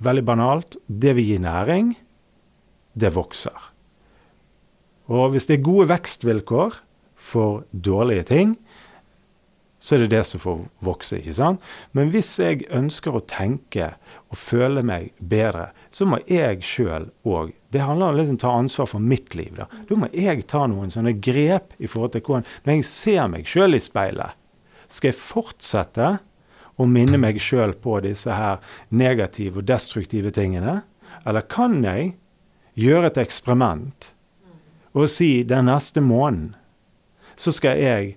veldig 0.00 0.24
banalt, 0.24 0.78
det 0.86 1.12
vi 1.18 1.26
gir 1.28 1.42
næring, 1.44 1.92
det 2.96 3.10
vokser. 3.12 3.68
Og 5.10 5.34
hvis 5.34 5.50
det 5.50 5.58
er 5.58 5.66
gode 5.66 5.90
vekstvilkår 5.90 6.78
for 7.20 7.64
dårlige 7.70 8.24
ting, 8.32 8.54
så 9.80 9.94
er 9.94 10.02
det 10.04 10.10
det 10.12 10.24
som 10.28 10.40
får 10.40 10.58
vokse. 10.84 11.18
ikke 11.18 11.34
sant? 11.34 11.62
Men 11.96 12.10
hvis 12.12 12.34
jeg 12.40 12.66
ønsker 12.68 13.16
å 13.16 13.22
tenke 13.24 13.94
og 14.28 14.36
føle 14.36 14.82
meg 14.84 15.14
bedre, 15.16 15.70
så 15.90 16.04
må 16.04 16.20
jeg 16.28 16.60
sjøl 16.66 17.08
òg 17.24 17.54
Det 17.70 17.80
handler 17.80 18.10
om 18.10 18.18
om 18.18 18.34
å 18.34 18.40
ta 18.42 18.50
ansvar 18.58 18.86
for 18.90 18.98
mitt 18.98 19.34
liv. 19.34 19.54
Da 19.56 19.66
Da 19.88 19.96
må 19.96 20.08
jeg 20.12 20.46
ta 20.46 20.66
noen 20.66 20.90
sånne 20.90 21.14
grep 21.20 21.72
i 21.78 21.86
forhold 21.86 22.12
til 22.12 22.20
hvordan 22.20 22.46
Når 22.64 22.74
jeg 22.74 22.84
ser 22.84 23.28
meg 23.28 23.46
sjøl 23.46 23.74
i 23.74 23.80
speilet, 23.80 24.36
skal 24.88 25.08
jeg 25.08 25.20
fortsette 25.22 26.18
å 26.76 26.86
minne 26.86 27.16
meg 27.16 27.40
sjøl 27.40 27.72
på 27.72 28.00
disse 28.00 28.32
her 28.32 28.58
negative 28.90 29.58
og 29.58 29.64
destruktive 29.64 30.30
tingene? 30.30 30.82
Eller 31.24 31.40
kan 31.40 31.84
jeg 31.84 32.16
gjøre 32.74 33.06
et 33.06 33.18
eksperiment 33.18 34.12
og 34.92 35.06
si 35.08 35.44
den 35.46 35.70
neste 35.70 36.02
måneden 36.02 36.56
så 37.40 37.52
skal 37.54 37.80
jeg 37.80 38.14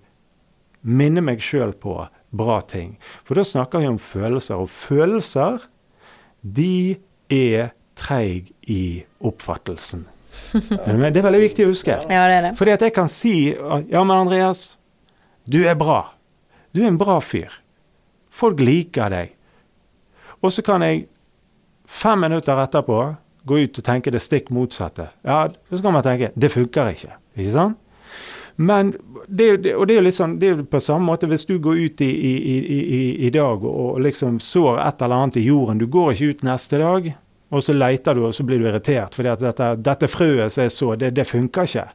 minne 0.84 1.24
meg 1.24 1.44
sjøl 1.44 1.72
på 1.80 1.96
bra 2.34 2.58
ting. 2.68 2.98
For 3.24 3.40
da 3.40 3.46
snakker 3.48 3.84
vi 3.84 3.92
om 3.94 4.00
følelser, 4.02 4.60
og 4.60 4.72
følelser, 4.74 5.64
de 6.44 7.00
er 7.32 7.72
treig 7.96 8.52
i 8.68 9.04
oppfattelsen. 9.24 10.08
Men 10.90 11.14
det 11.14 11.22
er 11.22 11.28
veldig 11.28 11.44
viktig 11.46 11.68
å 11.68 11.72
huske. 11.72 12.00
Ja, 12.10 12.26
det 12.28 12.40
er 12.40 12.48
det. 12.50 12.54
Fordi 12.60 12.74
at 12.74 12.84
jeg 12.84 12.96
kan 12.96 13.10
si 13.12 13.54
Ja, 13.54 14.02
men 14.02 14.16
Andreas, 14.16 14.74
du 15.46 15.62
er 15.70 15.78
bra. 15.78 16.16
Du 16.74 16.82
er 16.82 16.90
en 16.90 16.98
bra 16.98 17.20
fyr. 17.22 17.54
Folk 18.34 18.62
liker 18.64 19.14
deg. 19.14 19.36
Og 20.42 20.52
så 20.52 20.66
kan 20.66 20.82
jeg 20.82 21.06
fem 21.86 22.26
minutter 22.26 22.58
etterpå 22.64 22.98
gå 23.46 23.60
ut 23.62 23.78
og 23.78 23.86
tenke 23.86 24.12
det 24.12 24.24
stikk 24.26 24.50
motsatte. 24.56 25.12
Ja, 25.22 25.46
så 25.70 25.82
kan 25.86 25.94
man 25.94 26.06
tenke 26.06 26.32
det 26.34 26.50
funker 26.54 26.90
ikke. 26.96 27.14
Ikke 27.38 27.54
sant? 27.54 27.83
Men 28.56 28.94
det, 29.28 29.58
det, 29.64 29.74
og 29.76 29.88
det 29.90 29.98
er 29.98 30.06
litt 30.06 30.18
sånn, 30.18 30.36
det 30.42 30.52
er 30.52 30.62
på 30.70 30.82
samme 30.84 31.08
måte 31.10 31.30
hvis 31.30 31.48
du 31.50 31.56
går 31.62 31.80
ut 31.88 32.04
i, 32.06 32.10
i, 32.10 32.34
i, 32.60 33.02
i 33.28 33.32
dag 33.34 33.66
og 33.66 33.98
liksom 34.06 34.38
sår 34.44 34.78
et 34.84 35.02
eller 35.02 35.24
annet 35.24 35.40
i 35.42 35.48
jorden. 35.48 35.82
Du 35.82 35.88
går 35.90 36.14
ikke 36.14 36.30
ut 36.30 36.46
neste 36.46 36.82
dag, 36.82 37.10
og 37.54 37.66
så 37.66 37.76
leter 37.78 38.18
du, 38.18 38.28
og 38.28 38.36
så 38.36 38.46
blir 38.46 38.62
du 38.62 38.70
irritert 38.70 39.18
fordi 39.18 39.32
at 39.34 39.44
dette, 39.44 39.74
dette 39.86 40.10
frøet 40.12 40.54
som 40.54 40.68
jeg 40.68 40.76
så, 40.76 40.94
det, 41.00 41.14
det 41.18 41.28
funker 41.30 41.70
ikke. 41.70 41.88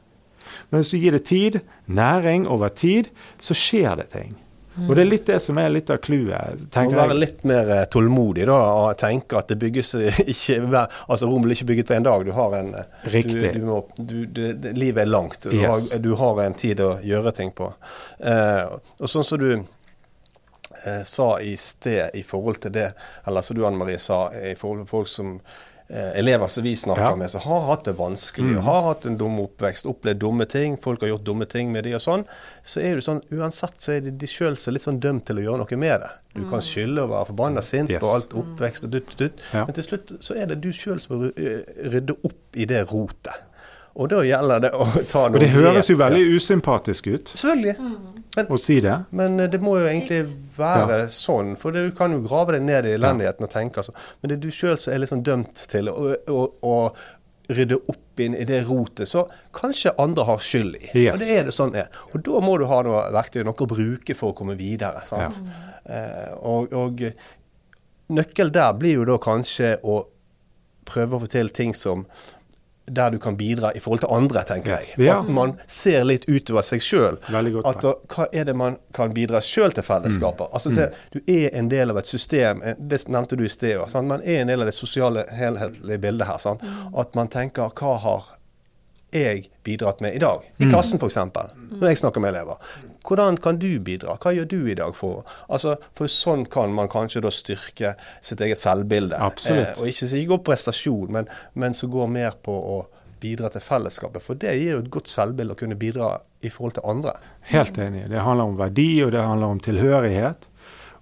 Men 0.69 0.81
hvis 0.81 0.91
du 0.91 0.99
gir 0.99 1.15
det 1.15 1.25
tid, 1.29 1.59
næring 1.87 2.47
over 2.47 2.71
tid, 2.73 3.09
så 3.39 3.55
skjer 3.57 4.01
det 4.01 4.09
ting. 4.13 4.35
Og 4.87 4.95
det 4.95 5.03
er 5.03 5.09
litt 5.09 5.25
det 5.27 5.39
som 5.43 5.57
er 5.61 5.71
litt 5.71 5.89
av 5.93 5.99
clouet. 6.03 6.63
Må 6.75 6.95
være 6.95 7.17
litt 7.17 7.43
mer 7.47 7.71
eh, 7.75 7.83
tålmodig 7.91 8.45
da, 8.49 8.57
og 8.81 8.97
tenke 8.99 9.39
at 9.39 9.51
det 9.51 9.59
bygges 9.61 9.95
ikke 10.33 10.59
Altså 10.69 11.29
Rom 11.29 11.45
blir 11.45 11.57
ikke 11.57 11.69
bygget 11.71 11.91
på 11.91 11.97
en 11.97 12.07
dag. 12.07 12.25
Du 12.25 12.31
har 12.35 12.55
en 12.59 12.73
eh, 12.77 13.09
Riktig. 13.15 13.53
Du, 13.53 13.59
du 13.59 13.65
må, 13.67 13.79
du, 13.97 14.15
det, 14.25 14.73
livet 14.77 15.03
er 15.05 15.11
langt. 15.11 15.41
Du, 15.43 15.55
yes. 15.55 15.93
har, 15.93 16.03
du, 16.03 16.13
har, 16.19 16.43
en 16.45 16.57
tid 16.57 16.83
å 16.83 16.93
gjøre 17.05 17.35
ting 17.35 17.51
på. 17.55 17.71
Eh, 18.19 18.77
og 18.99 19.11
sånn 19.11 19.27
som 19.27 19.41
du 19.41 19.51
eh, 19.55 21.03
sa 21.05 21.31
i 21.41 21.55
sted 21.59 22.15
i 22.19 22.23
forhold 22.25 22.61
til 22.65 22.75
det, 22.75 22.91
eller 23.27 23.45
som 23.45 23.57
du 23.57 23.65
Anne 23.67 23.79
Marie 23.79 23.99
sa, 24.01 24.27
i 24.33 24.55
forhold 24.59 24.85
til 24.85 24.93
folk 24.93 25.11
som 25.11 25.39
elever 25.89 26.47
som 26.47 26.63
vi 26.63 26.75
snakker 26.75 27.01
Ja. 27.01 27.15
med, 27.15 27.29
som 27.31 27.41
har 27.41 27.61
hatt 27.65 27.83
det 27.85 27.93
vanskelig, 27.97 28.57
og 28.57 28.63
har 28.63 28.81
hatt 28.81 29.05
en 29.09 29.17
dum 29.17 29.39
oppvekst, 29.41 29.85
opplevd 29.89 30.19
dumme 30.21 30.45
ting, 30.45 30.77
folk 30.77 31.01
har 31.01 31.09
gjort 31.09 31.23
dumme 31.25 31.45
ting 31.49 31.71
med 31.71 31.83
de 31.83 31.95
og 31.97 32.01
sånn, 32.03 32.25
så 32.63 32.79
er 32.81 32.95
det 32.99 33.03
sånn, 33.07 33.21
uansett 33.33 33.81
så 33.81 33.95
er 33.97 34.01
de, 34.05 34.11
de 34.11 34.27
sjøl 34.29 34.53
litt 34.53 34.85
sånn 34.85 34.99
dømt 35.01 35.25
til 35.25 35.37
å 35.41 35.45
gjøre 35.47 35.57
noe 35.63 35.77
med 35.81 35.99
det. 36.01 36.11
Du 36.35 36.43
kan 36.49 36.61
skylde 36.61 37.01
og 37.07 37.09
være 37.09 37.25
forbanna 37.31 37.61
sint 37.65 37.89
Yes. 37.89 38.01
på 38.03 38.13
alt 38.13 38.29
oppvekst 38.37 38.83
og 38.85 38.91
dutt, 38.91 39.17
dutt, 39.17 39.41
Ja. 39.53 39.65
men 39.65 39.73
til 39.73 39.83
slutt 39.83 40.13
så 40.21 40.37
er 40.37 40.45
det 40.45 40.61
du 40.61 40.69
sjøl 40.71 40.99
som 41.01 41.17
må 41.17 41.31
rydde 41.89 42.15
opp 42.23 42.55
i 42.55 42.65
det 42.65 42.85
rotet. 42.91 43.33
Og 43.99 44.07
da 44.09 44.21
gjelder 44.23 44.61
det 44.61 44.71
å 44.77 44.85
ta 45.09 45.25
noe 45.27 45.35
Og 45.35 45.39
det 45.41 45.49
høres 45.49 45.87
jo 45.89 45.97
veldig 45.97 46.21
usympatisk 46.37 47.07
ut 47.07 47.25
Selvfølgelig. 47.33 47.75
Men 48.35 48.51
å 48.53 48.57
si 48.61 48.77
det. 48.83 48.95
men 49.15 49.39
eh, 49.39 49.49
det 49.49 49.59
må 49.63 49.75
jo 49.79 49.87
egentlig 49.89 50.21
være 50.57 50.99
sånn, 51.13 51.55
for 51.59 51.75
du 51.75 51.89
kan 51.97 52.13
jo 52.13 52.21
grave 52.25 52.55
deg 52.55 52.67
ned 52.67 52.87
i 52.87 52.93
elendigheten 52.97 53.47
og 53.47 53.53
tenke 53.53 53.81
altså. 53.81 53.95
Men 54.19 54.31
det 54.31 54.37
er 54.37 54.43
du 54.43 54.51
sjøl 54.53 54.77
som 54.77 54.93
er 54.93 55.01
liksom 55.03 55.23
dømt 55.25 55.63
til 55.71 55.89
å, 55.89 56.11
å, 56.29 56.43
å 56.61 56.75
rydde 57.49 57.79
opp 57.89 58.21
inn 58.21 58.35
i 58.37 58.45
det 58.45 58.61
rotet 58.67 59.09
så 59.09 59.23
kanskje 59.55 59.95
andre 60.01 60.25
har 60.27 60.43
skyld 60.43 60.77
i. 60.77 60.85
Yes. 60.93 61.15
Og 61.15 61.23
det 61.23 61.29
er 61.33 61.49
det 61.49 61.55
sånn 61.55 61.73
er. 61.79 61.89
Og 62.13 62.21
da 62.25 62.41
må 62.45 62.55
du 62.61 62.67
ha 62.69 62.81
noe 62.85 63.07
verktøy, 63.15 63.41
noe 63.47 63.65
å 63.65 63.69
bruke 63.69 64.15
for 64.17 64.33
å 64.33 64.37
komme 64.37 64.57
videre. 64.59 65.01
sant? 65.09 65.41
Eh, 65.89 66.33
og, 66.45 66.73
og 66.77 67.05
nøkkel 68.13 68.53
der 68.53 68.75
blir 68.77 68.99
jo 68.99 69.07
da 69.09 69.17
kanskje 69.21 69.77
å 69.81 70.03
prøve 70.89 71.17
å 71.17 71.23
få 71.23 71.31
til 71.31 71.49
ting 71.53 71.73
som 71.77 72.05
der 72.89 73.09
du 73.11 73.17
kan 73.19 73.37
bidra 73.37 73.71
i 73.75 73.79
forhold 73.79 73.99
til 74.03 74.09
andre, 74.11 74.43
tenker 74.47 74.77
jeg. 74.79 74.93
Ja. 75.05 75.19
At 75.19 75.29
man 75.29 75.53
ser 75.67 76.03
litt 76.07 76.25
utover 76.29 76.61
seg 76.65 76.81
sjøl. 76.81 77.17
Hva 77.29 78.25
er 78.33 78.43
det 78.49 78.55
man 78.55 78.77
kan 78.93 79.13
bidra 79.13 79.41
sjøl 79.41 79.71
til 79.75 79.83
fellesskapet? 79.83 80.47
Mm. 80.49 80.53
Altså, 80.53 80.71
se, 80.71 80.89
Du 81.13 81.19
er 81.27 81.49
en 81.53 81.69
del 81.69 81.89
av 81.93 81.97
et 82.01 82.07
system, 82.07 82.61
eh, 82.63 82.75
det 82.79 83.03
nevnte 83.07 83.35
du 83.39 83.45
i 83.45 83.49
sted 83.49 83.77
òg. 83.79 83.93
Man 84.03 84.21
er 84.23 84.41
en 84.41 84.47
del 84.47 84.61
av 84.61 84.65
det 84.71 84.75
sosiale, 84.75 85.25
helhetlige 85.31 85.99
bildet 85.99 86.27
her. 86.27 86.37
Sant? 86.37 86.61
At 86.97 87.15
man 87.15 87.27
tenker 87.27 87.69
hva 87.79 87.97
har 87.99 88.27
jeg 89.13 89.47
bidratt 89.65 90.01
med 90.01 90.13
i 90.15 90.19
dag? 90.21 90.43
I 90.59 90.65
Mm. 90.65 90.69
klassen 90.71 90.99
f.eks. 90.99 91.15
Når 91.15 91.87
jeg 91.89 91.97
snakker 91.97 92.21
med 92.21 92.29
elever. 92.35 92.57
Hvordan 93.07 93.37
kan 93.41 93.59
du 93.61 93.69
bidra? 93.79 94.17
Hva 94.19 94.33
gjør 94.35 94.47
du 94.51 94.57
i 94.69 94.75
dag 94.77 94.95
for 94.97 95.23
altså, 95.47 95.77
For 95.95 96.11
sånn 96.11 96.45
kan 96.51 96.73
man 96.75 96.91
kanskje 96.91 97.23
da 97.25 97.31
styrke 97.33 97.95
sitt 98.21 98.41
eget 98.43 98.59
selvbilde. 98.61 99.17
Eh, 99.17 99.73
og 99.79 99.89
ikke 99.89 100.09
si 100.09 100.25
gå 100.27 100.39
på 100.39 100.51
prestasjon, 100.51 101.11
men, 101.15 101.29
men 101.53 101.77
så 101.77 101.89
går 101.91 102.11
mer 102.11 102.37
på 102.43 102.53
å 102.53 102.79
bidra 103.19 103.49
til 103.51 103.63
fellesskapet. 103.63 104.23
For 104.23 104.39
det 104.39 104.55
gir 104.57 104.77
jo 104.77 104.83
et 104.83 104.91
godt 104.93 105.11
selvbilde 105.11 105.55
å 105.55 105.59
kunne 105.59 105.79
bidra 105.79 106.13
i 106.43 106.51
forhold 106.51 106.77
til 106.77 106.87
andre. 106.91 107.15
Helt 107.49 107.79
enig. 107.81 108.05
Det 108.11 108.23
handler 108.23 108.51
om 108.51 108.59
verdi, 108.59 108.91
og 109.03 109.11
det 109.15 109.25
handler 109.25 109.55
om 109.55 109.59
tilhørighet. 109.63 110.47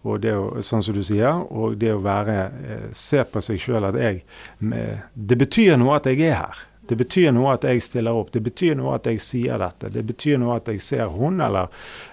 Og 0.07 0.21
det 0.23 0.33
å, 0.37 0.61
sånn 0.63 0.83
som 0.85 0.95
du 0.95 1.03
sier, 1.05 1.41
og 1.51 1.77
det 1.81 1.91
å 1.91 2.01
være 2.03 2.37
eh, 2.45 2.87
Se 2.95 3.23
på 3.27 3.41
seg 3.43 3.59
sjøl 3.59 3.89
at 3.89 3.97
jeg 3.99 4.21
Det 4.61 5.37
betyr 5.41 5.75
noe 5.81 5.97
at 5.97 6.07
jeg 6.07 6.21
er 6.29 6.37
her. 6.37 6.66
Det 6.89 6.97
betyr 6.99 7.33
noe 7.35 7.53
at 7.55 7.67
jeg 7.67 7.83
stiller 7.85 8.15
opp. 8.17 8.31
Det 8.33 8.41
betyr 8.45 8.77
noe 8.79 8.95
at 8.97 9.09
jeg 9.09 9.21
sier 9.23 9.59
dette. 9.61 9.91
Det 9.93 10.03
betyr 10.07 10.39
noe 10.41 10.57
at 10.59 10.71
jeg 10.71 10.83
ser 10.83 11.11
hun, 11.13 11.41
eller 11.43 11.69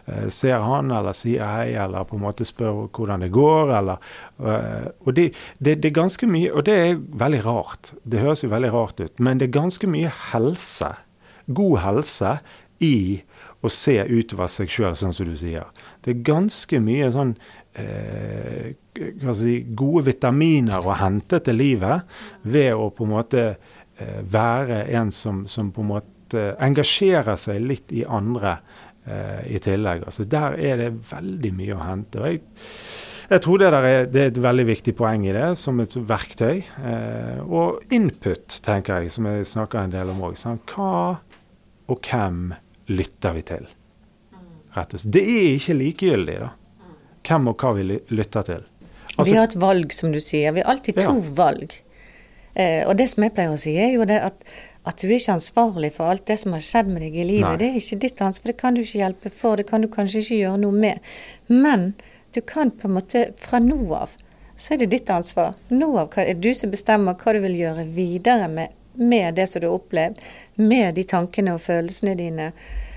uh, 0.08 0.26
ser 0.32 0.58
han, 0.64 0.92
eller 0.94 1.16
sier 1.16 1.46
hei, 1.46 1.74
eller 1.80 2.08
på 2.08 2.18
en 2.18 2.24
måte 2.26 2.46
spør 2.48 2.84
hvordan 2.88 3.26
det 3.26 3.30
går, 3.34 3.74
eller 3.78 4.10
uh, 4.42 4.90
Og 5.04 5.14
det, 5.16 5.30
det, 5.58 5.78
det 5.82 5.90
er 5.90 5.96
ganske 6.00 6.28
mye 6.28 6.52
Og 6.52 6.66
det 6.66 6.74
er 6.74 7.00
veldig 7.24 7.44
rart. 7.46 7.94
Det 8.02 8.22
høres 8.22 8.44
jo 8.44 8.52
veldig 8.52 8.72
rart 8.74 9.00
ut, 9.00 9.16
men 9.18 9.40
det 9.40 9.48
er 9.48 9.58
ganske 9.60 9.88
mye 9.90 10.12
helse, 10.32 10.94
god 11.46 11.80
helse, 11.84 12.38
i 12.82 13.22
å 13.64 13.70
se 13.72 13.96
utover 14.04 14.50
seg 14.52 14.72
sjøl, 14.72 14.96
sånn 14.98 15.14
som 15.16 15.28
du 15.28 15.36
sier. 15.40 15.68
Det 16.04 16.12
er 16.12 16.24
ganske 16.26 16.80
mye 16.84 17.08
sånn 17.14 17.32
eh, 17.80 18.74
si, 19.38 19.54
gode 19.76 20.04
vitaminer 20.10 20.84
å 20.84 20.98
hente 21.00 21.40
til 21.44 21.58
livet 21.60 22.04
ved 22.42 22.74
å 22.76 22.90
på 22.94 23.06
en 23.06 23.14
måte 23.14 23.46
være 24.30 24.84
en 24.98 25.10
som, 25.14 25.44
som 25.46 25.70
på 25.72 25.80
en 25.84 25.90
måte 25.94 26.44
engasjerer 26.58 27.36
seg 27.38 27.60
litt 27.62 27.92
i 27.94 28.04
andre 28.08 28.56
eh, 29.06 29.44
i 29.54 29.60
tillegg. 29.62 30.04
Altså 30.08 30.24
Der 30.24 30.56
er 30.58 30.76
det 30.80 30.90
veldig 31.12 31.52
mye 31.54 31.76
å 31.76 31.84
hente. 31.86 32.20
og 32.20 32.26
jeg 32.32 32.40
jeg 33.30 33.40
tror 33.40 33.58
det, 33.58 33.68
er, 33.72 34.06
det 34.12 34.20
er 34.20 34.26
et 34.28 34.38
veldig 34.44 34.64
viktig 34.68 34.92
poeng 34.98 35.22
i 35.24 35.32
det, 35.32 35.46
som 35.56 35.78
et 35.80 35.94
verktøy. 35.96 36.58
Eh, 36.84 37.38
og 37.46 37.80
input, 37.96 38.58
tenker 38.66 39.00
jeg, 39.00 39.14
som 39.14 39.24
jeg 39.30 39.46
snakker 39.48 39.80
en 39.80 39.94
del 39.94 40.10
om 40.12 40.20
òg. 40.28 40.36
Hva 40.68 40.90
og 41.88 42.04
hvem 42.10 42.52
lytter 42.92 43.32
vi 43.38 43.42
til? 43.48 43.64
Rett 44.76 44.92
og 44.92 45.00
slett. 45.00 45.12
Det 45.16 45.22
er 45.24 45.48
ikke 45.54 45.78
likegyldig, 45.78 46.36
da. 46.42 46.50
Hvem 47.24 47.48
og 47.54 47.64
hva 47.64 47.72
vi 47.78 47.86
lytter 48.12 48.44
til. 48.50 48.62
Altså, 49.16 49.30
vi 49.30 49.38
har 49.38 49.48
et 49.48 49.56
valg, 49.62 49.92
som 49.96 50.12
du 50.12 50.20
sier. 50.20 50.52
Vi 50.52 50.60
har 50.60 50.70
alltid 50.74 51.00
to 51.00 51.16
Ja. 51.16 51.34
valg. 51.40 51.72
Eh, 52.54 52.82
og 52.88 52.96
det 52.98 53.08
som 53.10 53.22
jeg 53.26 53.34
pleier 53.34 53.52
å 53.54 53.58
si, 53.60 53.72
er 53.80 53.94
jo 53.96 54.04
det 54.06 54.20
at, 54.22 54.44
at 54.86 55.00
du 55.02 55.08
er 55.08 55.16
ikke 55.18 55.34
ansvarlig 55.34 55.92
for 55.96 56.12
alt 56.12 56.26
det 56.30 56.36
som 56.38 56.52
har 56.54 56.62
skjedd 56.62 56.90
med 56.92 57.02
deg 57.02 57.16
i 57.18 57.24
livet. 57.26 57.48
Nei. 57.48 57.56
Det 57.62 57.70
er 57.72 57.78
ikke 57.80 57.98
ditt 58.04 58.20
ansvar, 58.22 58.52
det 58.52 58.56
kan 58.60 58.76
du 58.76 58.82
ikke 58.84 59.00
hjelpe 59.02 59.32
for, 59.34 59.56
det 59.58 59.66
kan 59.70 59.82
du 59.82 59.88
kanskje 59.90 60.22
ikke 60.22 60.38
gjøre 60.42 60.60
noe 60.62 60.78
med. 60.86 61.10
Men 61.50 61.88
du 62.34 62.40
kan 62.46 62.70
på 62.70 62.88
en 62.88 62.94
måte 63.00 63.24
fra 63.42 63.58
nå 63.62 63.80
av, 63.96 64.14
så 64.54 64.74
er 64.76 64.84
det 64.84 64.90
ditt 64.94 65.10
ansvar. 65.10 65.54
Nå 65.74 65.90
av 65.98 66.10
hva- 66.14 66.22
er 66.28 66.34
det 66.34 66.46
du 66.46 66.54
som 66.54 66.70
bestemmer 66.70 67.18
hva 67.18 67.34
du 67.34 67.40
vil 67.42 67.58
gjøre 67.58 67.88
videre 67.96 68.46
med, 68.50 68.74
med 68.94 69.34
det 69.34 69.48
som 69.50 69.60
du 69.62 69.66
har 69.66 69.74
opplevd, 69.80 70.20
med 70.62 70.94
de 70.94 71.02
tankene 71.10 71.56
og 71.56 71.62
følelsene 71.64 72.14
dine. 72.18 72.52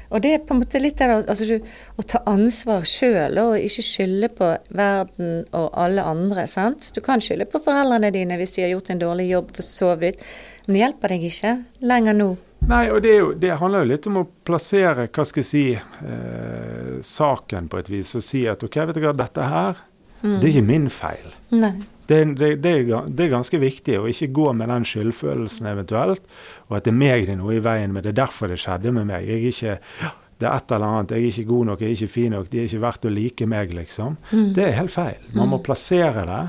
Og 0.10 0.24
det 0.24 0.34
er 0.34 0.43
på 0.46 0.56
en 0.56 0.62
måte 0.62 0.82
litt 0.82 1.00
der, 1.02 1.17
altså 1.20 1.60
å 2.00 2.06
ta 2.08 2.22
ansvar 2.30 2.86
sjøl, 2.88 3.39
og 3.41 3.58
ikke 3.60 3.86
skylde 3.86 4.30
på 4.38 4.52
verden 4.78 5.46
og 5.58 5.70
alle 5.76 6.06
andre. 6.08 6.48
sant? 6.48 6.91
Du 6.96 7.02
kan 7.04 7.24
skylde 7.24 7.50
på 7.50 7.62
foreldrene 7.63 8.12
dine 8.15 8.39
hvis 8.39 8.56
de 8.56 8.65
har 8.65 8.76
gjort 8.76 8.93
en 8.93 9.04
dårlig 9.04 9.30
jobb, 9.32 9.52
for 9.58 9.67
så 9.67 9.93
vidt. 10.00 10.24
Men 10.65 10.78
det 10.78 10.84
hjelper 10.86 11.15
deg 11.15 11.28
ikke 11.32 11.56
lenger 11.91 12.17
nå. 12.17 12.30
Nei, 12.67 12.88
og 12.91 13.04
det, 13.06 13.12
jo, 13.20 13.28
det 13.38 13.54
handler 13.60 13.84
jo 13.84 13.91
litt 13.91 14.08
om 14.10 14.24
å 14.24 14.26
plassere 14.48 15.06
hva 15.13 15.26
skal 15.28 15.43
jeg 15.43 15.50
si, 15.52 15.65
eh, 15.76 16.96
saken 17.06 17.70
på 17.72 17.80
et 17.80 17.91
vis, 17.91 18.15
og 18.17 18.26
si 18.26 18.48
at 18.50 18.63
OK, 18.65 18.80
vet 18.89 18.98
du 18.98 19.04
hva, 19.06 19.13
dette 19.15 19.46
her, 19.46 19.86
det 20.24 20.41
er 20.41 20.50
ikke 20.50 20.65
min 20.65 20.89
feil. 20.91 21.30
Nei. 21.54 21.76
Det, 22.08 22.20
det, 22.39 22.52
det, 22.63 22.72
er, 22.72 23.08
det 23.08 23.26
er 23.26 23.34
ganske 23.34 23.60
viktig 23.60 23.98
å 24.00 24.08
ikke 24.08 24.30
gå 24.36 24.52
med 24.56 24.72
den 24.72 24.86
skyldfølelsen 24.88 25.67
eventuelt, 25.74 26.24
og 26.70 26.78
at 26.80 26.88
det 26.88 26.93
er 26.93 27.02
meg 27.02 27.26
det 27.28 27.36
er 27.36 27.41
noe 27.41 27.58
i 27.58 27.63
veien 27.63 27.91
med. 27.93 28.06
Det 28.06 28.13
er 28.13 28.22
derfor 28.24 28.52
det 28.52 28.62
skjedde 28.63 28.93
med 28.96 29.10
meg. 29.10 29.28
Jeg 29.28 29.41
er 29.41 29.50
ikke, 29.52 30.13
det 30.39 30.48
er 30.48 30.54
et 30.56 30.76
eller 30.78 30.88
annet, 30.88 31.15
jeg 31.15 31.26
er 31.26 31.34
ikke 31.34 31.50
god 31.52 31.72
nok, 31.72 31.84
jeg 31.84 31.89
er 31.89 32.00
ikke 32.00 32.15
fin 32.15 32.36
nok, 32.38 32.50
de 32.52 32.62
er 32.62 32.70
ikke 32.70 32.86
verdt 32.86 33.10
å 33.10 33.13
like 33.13 33.50
meg, 33.52 33.76
liksom. 33.76 34.17
Det 34.56 34.65
er 34.65 34.78
helt 34.80 34.93
feil. 34.93 35.30
Man 35.36 35.52
må 35.52 35.62
plassere 35.65 36.26
det. 36.30 36.43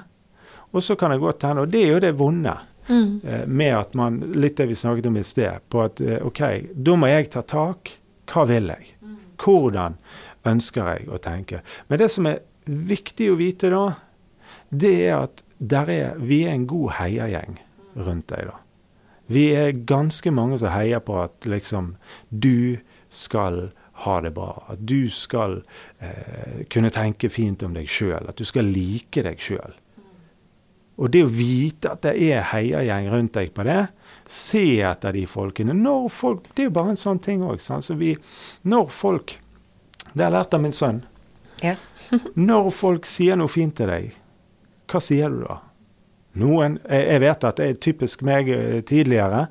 Og 0.71 0.85
så 0.85 0.97
kan 1.01 1.11
det 1.11 1.23
godt 1.23 1.47
hende, 1.49 1.65
og 1.65 1.73
det 1.73 1.85
er 1.85 1.95
jo 1.95 2.03
det 2.05 2.13
vonde. 2.19 2.55
Mm. 2.89 3.21
Med 3.47 3.75
at 3.77 3.97
man, 3.99 4.19
litt 4.37 4.57
det 4.57 4.69
vi 4.71 4.77
snakket 4.79 5.09
om 5.11 5.17
i 5.21 5.25
sted, 5.27 5.65
på 5.69 5.83
at 5.85 6.01
eh, 6.01 6.23
OK, 6.25 6.41
da 6.73 6.95
må 6.97 7.11
jeg 7.11 7.31
ta 7.35 7.43
tak. 7.45 7.93
Hva 8.29 8.45
vil 8.49 8.69
jeg? 8.73 8.93
Hvordan 9.41 9.97
ønsker 10.49 10.93
jeg 10.93 11.09
å 11.09 11.21
tenke? 11.23 11.63
Men 11.89 12.01
det 12.01 12.11
som 12.13 12.29
er 12.29 12.43
viktig 12.65 13.31
å 13.33 13.39
vite 13.41 13.71
da, 13.73 13.85
det 14.69 14.95
er 15.07 15.15
at 15.23 15.45
der 15.59 15.91
er, 15.91 16.19
vi 16.19 16.45
er 16.47 16.55
en 16.55 16.67
god 16.71 16.97
heiagjeng 16.99 17.59
rundt 17.97 18.29
deg. 18.31 18.51
da. 18.51 18.59
Vi 19.29 19.49
er 19.53 19.85
ganske 19.87 20.31
mange 20.33 20.59
som 20.59 20.73
heier 20.73 21.03
på 21.05 21.19
at 21.21 21.45
liksom 21.45 21.97
du 22.31 22.79
skal 23.11 23.71
ha 24.05 24.21
det 24.21 24.33
bra. 24.37 24.53
At 24.73 24.87
du 24.87 25.11
skal 25.11 25.61
eh, 25.99 26.65
kunne 26.71 26.93
tenke 26.95 27.31
fint 27.33 27.63
om 27.67 27.75
deg 27.77 27.91
sjøl. 27.91 28.29
At 28.31 28.39
du 28.39 28.47
skal 28.49 28.71
like 28.71 29.25
deg 29.27 29.43
sjøl. 29.43 29.75
Og 30.99 31.13
det 31.15 31.23
å 31.27 31.31
vite 31.31 31.93
at 31.95 32.03
det 32.07 32.15
er 32.27 32.49
heiagjeng 32.53 33.09
rundt 33.13 33.37
deg 33.37 33.53
på 33.55 33.67
det, 33.67 33.85
se 34.27 34.81
etter 34.83 35.15
de 35.15 35.27
folkene 35.31 35.77
når 35.77 36.09
folk, 36.11 36.49
Det 36.55 36.65
er 36.65 36.71
jo 36.71 36.75
bare 36.75 36.95
en 36.95 37.01
sånn 37.01 37.21
ting 37.23 37.45
òg. 37.47 37.61
Så 37.63 37.95
vi, 37.95 38.17
når 38.63 38.89
folk 38.91 39.39
Det 40.15 40.25
har 40.25 40.31
jeg 40.31 40.39
lært 40.39 40.55
av 40.55 40.63
min 40.63 40.73
sønn. 40.73 41.03
Ja. 41.63 41.75
Når 42.49 42.71
folk 42.73 43.07
sier 43.07 43.37
noe 43.37 43.51
fint 43.53 43.75
til 43.77 43.91
deg, 43.91 44.15
hva 44.89 45.01
sier 45.05 45.31
du 45.35 45.43
da? 45.45 45.59
Noen, 46.39 46.79
jeg, 46.89 47.21
vet 47.25 47.45
at 47.49 47.57
det 47.59 47.67
er 47.73 47.79
typisk 47.83 48.23
meg 48.27 48.49
eh, 48.53 48.81
tidligere, 48.87 49.47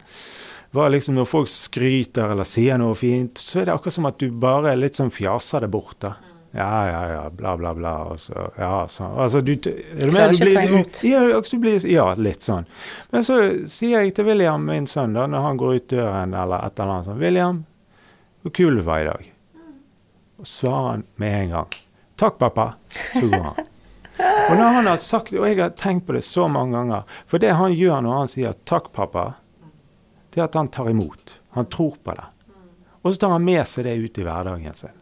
var 0.75 0.91
liksom 0.93 1.15
når 1.17 1.25
folk 1.27 1.49
skryter 1.51 2.31
eller 2.33 2.47
sier 2.47 2.77
noe 2.79 2.95
fint, 2.95 3.39
så 3.39 3.61
er 3.61 3.67
det 3.69 3.73
akkurat 3.75 3.95
som 3.97 4.07
at 4.09 4.19
du 4.21 4.29
bare 4.31 4.75
litt 4.77 4.99
sånn 4.99 5.11
fjaser 5.11 5.65
det 5.65 5.69
bort. 5.73 5.97
da. 6.03 6.13
Ja, 6.57 6.87
ja, 6.89 6.99
ja, 7.11 7.29
bla, 7.29 7.55
bla, 7.59 7.73
bla. 7.75 7.93
Og 8.11 8.19
så, 8.21 8.47
ja, 8.57 8.87
så, 8.89 9.07
altså, 9.19 9.41
du, 9.45 9.55
du 9.55 9.69
Klarer 10.09 10.33
ikke 10.33 10.47
å 10.47 10.53
ta 10.53 10.61
blir- 10.61 10.69
imot. 10.71 11.01
Ja, 11.05 11.23
ja, 11.91 12.05
litt 12.17 12.45
sånn. 12.45 12.65
Men 13.11 13.25
så 13.27 13.39
sier 13.69 14.01
jeg 14.05 14.15
til 14.17 14.25
William, 14.29 14.63
min 14.65 14.87
sønn, 14.89 15.13
da, 15.17 15.25
når 15.27 15.43
han 15.47 15.59
går 15.59 15.75
ut 15.79 15.87
døren 15.93 16.33
eller 16.33 16.65
et 16.65 16.79
eller 16.79 16.93
annet 16.93 17.09
sånn 17.09 17.19
'William, 17.21 17.63
hvor 18.43 18.53
kul 18.57 18.79
du 18.79 18.81
var 18.87 19.01
i 19.03 19.09
dag.' 19.09 19.31
Og 20.39 20.45
svarer 20.47 20.91
han 20.91 21.03
med 21.17 21.41
en 21.43 21.49
gang. 21.57 21.67
'Takk, 22.17 22.37
pappa.' 22.39 22.69
Så 22.89 23.27
går 23.27 23.43
han. 23.51 23.65
Og 24.17 24.55
når 24.57 24.77
han 24.79 24.87
har 24.89 25.01
sagt 25.03 25.31
det, 25.31 25.39
og 25.41 25.49
jeg 25.49 25.59
har 25.61 25.75
tenkt 25.77 26.07
på 26.07 26.15
det 26.15 26.23
så 26.25 26.47
mange 26.49 26.73
ganger 26.77 27.19
For 27.29 27.41
det 27.41 27.51
han 27.59 27.75
gjør 27.75 28.01
når 28.01 28.17
han 28.17 28.31
sier 28.31 28.55
'takk, 28.65 28.91
pappa', 28.95 29.33
det 30.33 30.41
er 30.41 30.45
at 30.45 30.55
han 30.55 30.69
tar 30.69 30.89
imot. 30.89 31.39
Han 31.57 31.65
tror 31.65 31.97
på 32.03 32.13
det. 32.13 32.25
Og 33.01 33.13
så 33.13 33.19
tar 33.19 33.29
han 33.29 33.45
med 33.45 33.67
seg 33.67 33.85
det 33.85 33.95
ut 33.97 34.17
i 34.17 34.23
hverdagen 34.23 34.73
sin. 34.73 34.95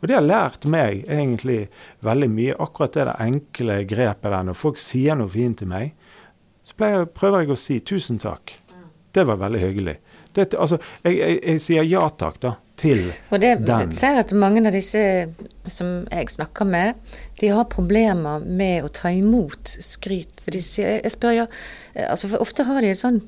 Og 0.00 0.08
det 0.08 0.14
har 0.14 0.24
lært 0.24 0.64
meg 0.64 1.04
egentlig 1.08 1.68
veldig 2.06 2.28
mye. 2.30 2.56
Akkurat 2.56 2.94
det 2.94 3.04
der 3.04 3.20
enkle 3.20 3.82
grepet 3.84 4.30
der. 4.30 4.42
Når 4.46 4.56
folk 4.56 4.78
sier 4.80 5.18
noe 5.18 5.28
fint 5.28 5.58
til 5.60 5.68
meg, 5.68 5.94
så 6.62 6.76
pleier, 6.78 7.04
prøver 7.04 7.44
jeg 7.44 7.50
å 7.50 7.58
si 7.58 7.80
tusen 7.80 8.20
takk. 8.22 8.54
Det 9.12 9.26
var 9.26 9.40
veldig 9.40 9.60
hyggelig. 9.60 9.96
Det, 10.32 10.52
altså, 10.54 10.78
jeg, 11.02 11.18
jeg, 11.18 11.38
jeg, 11.42 11.60
sier 11.60 11.88
ja 11.88 12.06
takk, 12.08 12.38
da. 12.40 12.54
Til 12.80 13.06
og 13.28 13.42
det 13.42 13.52
den. 13.66 13.92
ser 13.92 14.16
jeg 14.16 14.24
at 14.24 14.34
mange 14.36 14.62
av 14.64 14.72
disse 14.72 15.02
som 15.68 16.06
jeg 16.08 16.32
snakker 16.32 16.68
med, 16.68 16.96
de 17.40 17.52
har 17.52 17.68
problemer 17.72 18.40
med 18.40 18.86
å 18.86 18.92
ta 18.92 19.12
imot 19.12 19.76
skryt. 19.84 20.40
For 20.40 20.56
de 20.56 20.62
sier 20.64 21.00
Jeg 21.00 21.12
spør 21.12 21.36
ja 21.42 21.48
altså 22.08 22.30
For 22.30 22.42
ofte 22.42 22.64
har 22.64 22.80
de 22.80 22.92
et 22.94 23.00
sånn 23.00 23.20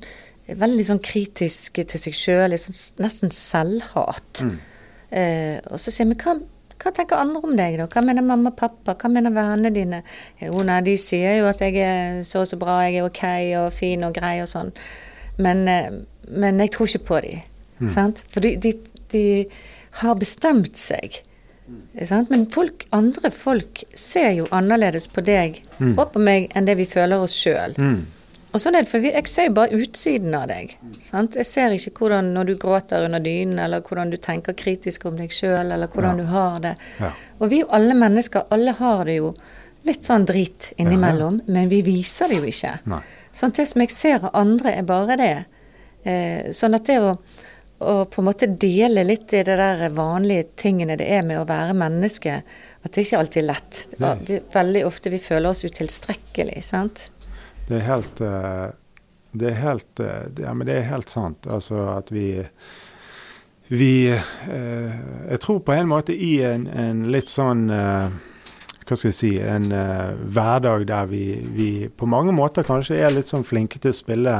veldig 0.43 0.85
sånn 0.87 1.01
kritisk 1.03 1.79
til 1.79 2.01
seg 2.01 2.15
sjøl, 2.17 2.55
sånn, 2.59 2.79
nesten 3.03 3.31
selvhat. 3.31 4.43
Mm. 4.43 4.57
Eh, 5.13 5.59
og 5.69 5.79
så 5.79 5.93
sier 5.93 6.09
vi 6.09 6.17
hva, 6.19 6.35
hva 6.81 6.91
tenker 6.95 7.19
andre 7.21 7.43
om 7.47 7.55
deg, 7.57 7.77
da? 7.79 7.87
Hva 7.87 8.03
mener 8.05 8.25
mamma 8.27 8.51
og 8.51 8.57
pappa? 8.59 8.97
Hva 8.99 9.11
mener 9.11 9.33
vennene 9.35 9.71
dine? 9.73 10.01
Jo, 10.41 10.63
nei, 10.67 10.81
de 10.85 10.97
sier 10.99 11.39
jo 11.39 11.47
at 11.51 11.63
jeg 11.63 11.79
er 11.79 12.21
så 12.27 12.43
og 12.43 12.49
så 12.51 12.59
bra, 12.59 12.81
jeg 12.87 12.99
er 12.99 13.07
ok 13.07 13.23
og 13.61 13.69
fin 13.75 14.03
og 14.07 14.15
grei 14.17 14.35
og 14.43 14.51
sånn. 14.51 14.73
Men, 15.39 15.63
eh, 15.71 15.91
men 16.27 16.59
jeg 16.63 16.75
tror 16.75 16.91
ikke 16.91 17.07
på 17.07 17.23
de. 17.25 17.35
Sant? 17.91 18.21
For 18.31 18.43
de, 18.43 18.53
de, 18.63 18.69
de 19.13 19.45
har 20.01 20.15
bestemt 20.19 20.77
seg. 20.81 21.21
Sant? 22.03 22.29
Men 22.33 22.47
folk, 22.51 22.83
andre 22.91 23.29
folk 23.31 23.83
ser 23.95 24.33
jo 24.35 24.47
annerledes 24.51 25.07
på 25.07 25.23
deg 25.25 25.61
og 25.93 26.09
på 26.13 26.19
meg 26.21 26.49
enn 26.57 26.67
det 26.67 26.75
vi 26.81 26.85
føler 26.89 27.23
oss 27.23 27.37
sjøl. 27.39 27.77
Mm. 27.79 28.01
Og 28.53 28.61
sånn 28.61 28.75
er 28.77 28.83
det, 28.85 28.89
for 28.91 29.01
vi, 29.01 29.09
Jeg 29.15 29.25
ser 29.31 29.47
jo 29.47 29.53
bare 29.57 29.77
utsiden 29.81 30.35
av 30.37 30.43
deg. 30.51 30.75
Sant? 31.01 31.37
Jeg 31.39 31.47
ser 31.49 31.73
ikke 31.73 31.95
hvordan 32.03 32.27
når 32.35 32.51
du 32.51 32.53
gråter 32.61 33.05
under 33.07 33.23
dynen, 33.23 33.57
eller 33.63 33.81
hvordan 33.81 34.11
du 34.13 34.17
tenker 34.21 34.53
kritisk 34.53 35.07
om 35.09 35.17
deg 35.17 35.31
sjøl, 35.33 35.71
eller 35.73 35.87
hvordan 35.89 36.19
Ja. 36.19 36.23
du 36.23 36.29
har 36.29 36.59
det. 36.59 36.75
Ja. 36.99 37.09
Og 37.39 37.49
vi 37.49 37.61
er 37.61 37.63
jo 37.63 37.71
alle 37.79 37.95
mennesker, 37.97 38.45
alle 38.53 38.75
har 38.77 39.05
det 39.09 39.15
jo 39.17 39.33
litt 39.87 40.05
sånn 40.05 40.25
drit 40.29 40.69
innimellom, 40.77 41.41
men 41.47 41.69
vi 41.69 41.81
viser 41.81 42.29
det 42.29 42.37
jo 42.37 42.45
ikke. 42.51 42.75
Nei. 42.85 43.01
Sånn 43.33 43.49
at 43.49 43.55
det 43.63 43.67
som 43.71 43.81
jeg 43.81 43.89
ser 43.91 44.15
av 44.29 44.29
andre, 44.35 44.75
er 44.77 44.83
bare 44.83 45.17
det. 45.17 45.45
Eh, 46.05 46.51
sånn 46.53 46.75
at 46.75 46.85
det 46.85 46.99
å, 47.01 47.17
å 47.83 47.95
på 48.09 48.21
en 48.21 48.27
måte 48.27 48.47
dele 48.47 49.03
litt 49.05 49.33
i 49.33 49.43
det 49.45 49.57
der 49.59 49.83
vanlige 49.95 50.49
tingene 50.63 50.97
det 50.99 51.07
er 51.17 51.25
med 51.27 51.41
å 51.41 51.47
være 51.49 51.75
menneske, 51.77 52.39
at 52.83 52.91
det 52.91 53.05
ikke 53.05 53.19
alltid 53.19 53.43
er 53.43 53.49
lett. 53.49 53.81
Vi, 54.27 54.39
veldig 54.53 54.85
ofte 54.87 55.11
vi 55.13 55.19
føler 55.23 55.51
oss 55.51 55.63
utilstrekkelig, 55.67 56.59
sant. 56.65 57.07
Det 57.67 57.79
er 57.79 57.85
helt 57.87 58.21
eh, 58.21 58.65
Det 59.31 59.49
er 59.51 59.61
helt 59.61 59.99
eh, 60.03 60.25
Ja, 60.43 60.53
men 60.53 60.67
det 60.67 60.77
er 60.77 60.89
helt 60.91 61.09
sant. 61.09 61.47
Altså 61.47 61.87
at 61.93 62.11
vi 62.11 62.43
Vi 63.71 64.11
eh, 64.11 64.99
Jeg 65.31 65.39
tror 65.41 65.63
på 65.63 65.75
en 65.75 65.87
måte 65.87 66.15
i 66.15 66.35
en, 66.43 66.67
en 66.67 67.05
litt 67.11 67.31
sånn 67.31 67.69
Hva 67.71 68.97
skal 68.97 69.09
jeg 69.09 69.19
si 69.19 69.33
En 69.39 69.69
hverdag 69.71 70.87
der 70.91 71.07
vi, 71.11 71.25
vi 71.55 71.69
på 71.87 72.09
mange 72.09 72.35
måter 72.35 72.67
kanskje 72.67 72.99
er 72.99 73.15
litt 73.15 73.31
sånn 73.31 73.47
flinke 73.47 73.79
til 73.79 73.93
å 73.93 74.01
spille 74.01 74.35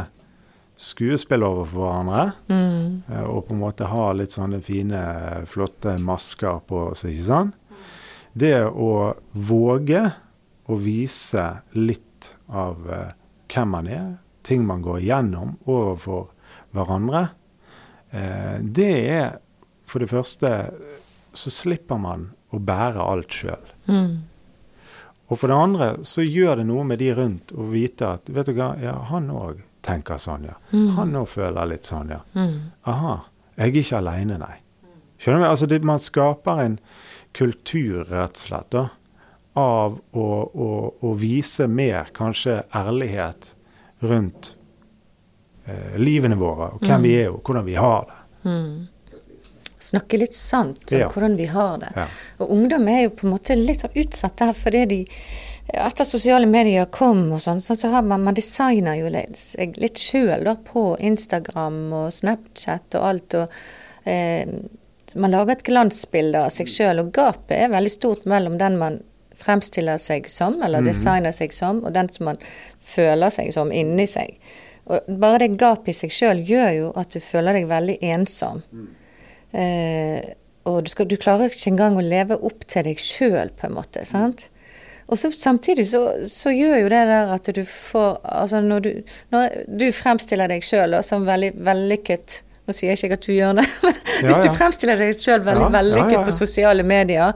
skuespill 0.80 1.46
overfor 1.46 1.86
hverandre. 1.86 2.24
Mm. 2.50 3.04
eh, 3.10 3.24
Og 3.24 3.48
på 3.48 3.56
en 3.56 3.62
måte 3.62 3.90
ha 3.90 4.12
litt 4.16 4.36
sånne 4.36 4.62
fine, 4.64 5.04
flotte 5.50 5.98
masker 6.02 6.62
på 6.68 6.86
seg, 6.98 7.14
ikke 7.16 7.30
sant? 7.30 7.56
Det 8.34 8.56
å 8.66 9.14
våge 9.34 10.04
å 10.66 10.78
vise 10.82 11.46
litt 11.78 12.34
av 12.50 12.90
eh, 12.90 13.14
hvem 13.54 13.74
man 13.76 13.88
er, 13.92 14.12
ting 14.44 14.66
man 14.66 14.82
går 14.84 15.04
igjennom 15.04 15.58
overfor 15.70 16.32
hverandre, 16.74 17.28
eh, 18.12 18.58
det 18.64 18.94
er 19.14 19.40
for 19.86 20.02
det 20.02 20.10
første 20.10 20.50
så 21.34 21.52
slipper 21.54 22.00
man 22.02 22.32
å 22.54 22.60
bære 22.62 23.02
alt 23.02 23.34
sjøl. 23.34 23.70
Mm. 23.90 24.24
Og 25.30 25.40
for 25.40 25.50
det 25.50 25.58
andre 25.58 25.88
så 26.06 26.26
gjør 26.26 26.60
det 26.62 26.66
noe 26.70 26.84
med 26.86 27.02
de 27.02 27.12
rundt 27.18 27.54
å 27.56 27.68
vite 27.72 28.10
at 28.18 28.30
vet 28.34 28.50
du 28.50 28.58
hva, 28.58 28.74
ja, 28.82 28.98
han 29.10 29.30
òg 29.34 29.62
tenker 29.84 30.18
sånn, 30.22 30.48
ja. 30.50 30.56
Han 30.98 31.16
òg 31.20 31.28
føler 31.28 31.68
litt 31.70 31.86
sånn, 31.90 32.10
ja. 32.16 32.22
Mm. 32.36 32.72
Aha, 32.90 33.16
jeg 33.58 33.70
er 33.74 33.80
ikke 33.84 33.98
aleine, 34.00 34.38
nei. 34.42 34.56
Skjønner 35.22 35.44
du? 35.46 35.48
Altså 35.50 35.68
det, 35.72 35.82
man 35.88 36.00
skaper 36.04 36.62
en 36.66 36.78
kultur, 37.36 38.04
rett 38.10 38.38
og 38.38 38.44
slett, 38.48 38.70
da, 38.76 38.86
av 39.60 40.00
å, 40.18 40.26
å, 40.50 40.70
å 41.06 41.14
vise 41.20 41.68
mer, 41.70 42.10
kanskje, 42.16 42.62
ærlighet 42.74 43.52
rundt 44.04 44.56
eh, 45.66 45.94
livene 46.02 46.36
våre, 46.40 46.72
og 46.76 46.84
hvem 46.88 47.06
vi 47.06 47.14
er, 47.22 47.30
og 47.36 47.44
hvordan 47.46 47.68
vi 47.68 47.76
har 47.80 48.08
det. 48.10 48.20
Snakke 49.84 50.18
litt 50.22 50.36
sant 50.36 50.92
om 50.94 51.00
Ja. 51.00 51.10
hvordan 51.12 51.36
vi 51.38 51.46
har 51.52 51.78
det. 51.82 51.90
Ja. 51.96 52.06
Og 52.40 52.52
ungdom 52.56 52.88
er 52.88 53.02
jo 53.04 53.10
på 53.18 53.28
en 53.28 53.34
måte 53.36 53.56
litt 53.60 53.82
sånn 53.84 53.96
utsatt 54.00 54.38
der 54.40 54.54
fordi 54.56 54.84
de 54.88 55.00
Etter 55.68 56.04
sosiale 56.04 56.48
medier 56.50 56.90
kom 56.92 57.30
og 57.32 57.40
sånn, 57.42 57.62
så, 57.64 57.76
så 57.80 57.94
har 57.94 58.04
man 58.04 58.26
Man 58.26 58.36
designer 58.36 58.98
jo 59.00 59.10
seg 59.38 59.78
litt 59.80 60.02
sjøl 60.02 60.50
på 60.68 60.84
Instagram 61.00 61.80
og 62.02 62.12
Snapchat 62.14 63.00
og 63.00 63.08
alt. 63.08 63.38
og 63.40 64.10
eh, 64.10 64.44
Man 65.16 65.32
lager 65.32 65.56
et 65.56 65.66
glansbilde 65.68 66.44
av 66.44 66.52
seg 66.54 66.68
sjøl, 66.68 67.00
og 67.00 67.14
gapet 67.16 67.58
er 67.58 67.74
veldig 67.74 67.94
stort 67.94 68.28
mellom 68.30 68.60
den 68.60 68.78
man 68.82 69.00
fremstiller 69.44 69.98
seg 69.98 70.28
som, 70.30 70.60
eller 70.64 70.84
designer 70.86 71.34
seg 71.36 71.56
som, 71.56 71.82
og 71.84 71.96
den 71.96 72.10
som 72.12 72.30
man 72.30 72.40
føler 72.80 73.34
seg 73.34 73.50
som 73.56 73.72
inni 73.76 74.06
seg. 74.08 74.38
Og 74.92 75.08
bare 75.20 75.46
det 75.46 75.58
gapet 75.60 75.94
i 75.94 75.98
seg 76.04 76.14
sjøl 76.14 76.44
gjør 76.48 76.72
jo 76.78 76.92
at 77.00 77.16
du 77.16 77.24
føler 77.24 77.58
deg 77.58 77.70
veldig 77.72 77.98
ensom. 78.14 78.64
Eh, 79.52 80.34
og 80.68 80.84
du, 80.84 80.92
skal, 80.92 81.08
du 81.08 81.18
klarer 81.20 81.52
ikke 81.52 81.72
engang 81.72 81.98
å 82.00 82.06
leve 82.06 82.38
opp 82.40 82.68
til 82.72 82.86
deg 82.88 83.00
sjøl, 83.02 83.52
på 83.58 83.68
en 83.68 83.78
måte. 83.78 84.06
sant? 84.08 84.48
Og 85.08 85.18
så 85.20 85.32
samtidig 85.36 85.88
så, 85.90 86.02
så 86.30 86.50
gjør 86.56 86.78
jo 86.84 86.90
det 86.94 87.04
der 87.10 87.34
at 87.36 87.50
du 87.56 87.64
får 87.68 88.20
Altså 88.24 88.62
når 88.64 88.80
du, 88.86 88.90
når 89.34 89.50
du 89.68 89.86
fremstiller 89.92 90.48
deg 90.48 90.64
sjøl 90.64 90.96
som 91.04 91.26
veldig 91.28 91.52
vellykket 91.66 92.42
Nå 92.64 92.72
sier 92.74 92.94
jeg 92.94 93.04
ikke 93.04 93.18
at 93.20 93.26
du 93.28 93.34
gjør 93.36 93.58
det, 93.60 93.66
men 93.84 93.94
Ja, 94.24 94.28
hvis 94.30 94.40
du 94.40 94.48
ja. 94.48 94.54
fremstiller 94.56 94.96
deg 95.02 95.18
sjøl 95.20 95.42
veldig 95.44 95.68
Ja, 95.68 95.74
vellykket 95.80 96.28
på 96.30 96.36
sosiale 96.40 96.84
medier 96.88 97.34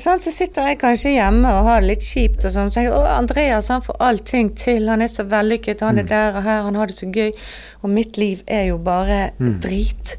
så 0.00 0.14
sitter 0.22 0.70
jeg 0.70 0.78
kanskje 0.80 1.10
hjemme 1.18 1.50
og 1.52 1.66
har 1.66 1.82
det 1.82 1.88
litt 1.90 2.04
kjipt 2.06 2.46
og 2.48 2.52
sånn. 2.54 2.70
Så 2.72 2.80
jeg, 2.80 2.92
å, 2.96 3.02
Andreas 3.12 3.66
han 3.68 3.82
får 3.84 3.98
allting 4.00 4.54
til, 4.56 4.86
han 4.88 5.02
er 5.04 5.10
så 5.12 5.26
vellykket, 5.28 5.82
han 5.84 5.98
Mm. 5.98 6.00
er 6.00 6.06
der 6.08 6.38
og 6.38 6.42
her, 6.46 6.62
han 6.64 6.78
har 6.80 6.86
det 6.88 6.96
så 6.96 7.10
gøy. 7.12 7.28
Og 7.82 7.90
mitt 7.92 8.16
liv 8.16 8.40
er 8.46 8.70
jo 8.70 8.78
bare 8.78 9.32
Mm. 9.38 9.58
drit. 9.60 10.14